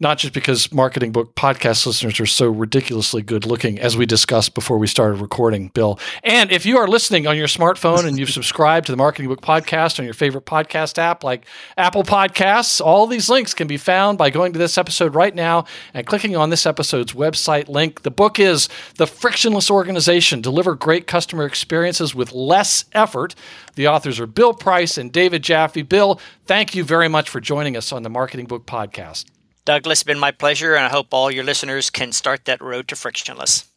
[0.03, 4.53] not just because marketing book podcast listeners are so ridiculously good looking, as we discussed
[4.53, 5.99] before we started recording, Bill.
[6.25, 9.43] And if you are listening on your smartphone and you've subscribed to the Marketing Book
[9.43, 11.47] Podcast on your favorite podcast app like
[11.79, 15.67] Apple Podcasts, all these links can be found by going to this episode right now
[15.95, 18.03] and clicking on this episode's website link.
[18.03, 23.37] The book is The Frictionless Organization Deliver Great Customer Experiences with Less Effort.
[23.77, 25.83] The authors are Bill Price and David Jaffe.
[25.83, 29.32] Bill, thank you very much for joining us on the Marketing Book Podcast.
[29.65, 32.97] Douglas, been my pleasure, and I hope all your listeners can start that road to
[32.97, 33.72] frictionless.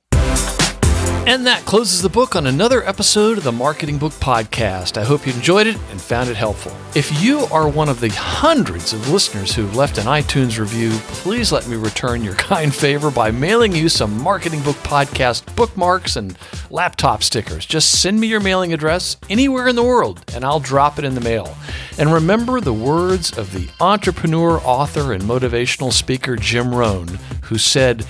[1.28, 4.96] And that closes the book on another episode of the Marketing Book Podcast.
[4.96, 6.72] I hope you enjoyed it and found it helpful.
[6.94, 11.52] If you are one of the hundreds of listeners who've left an iTunes review, please
[11.52, 16.38] let me return your kind favor by mailing you some Marketing Book Podcast bookmarks and
[16.70, 17.66] laptop stickers.
[17.66, 21.16] Just send me your mailing address anywhere in the world and I'll drop it in
[21.16, 21.58] the mail.
[21.98, 27.08] And remember the words of the entrepreneur, author, and motivational speaker Jim Rohn,
[27.42, 28.06] who said,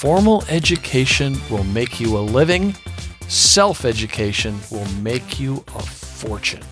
[0.00, 2.59] Formal education will make you a living,
[3.28, 6.62] self education will make you a fortune.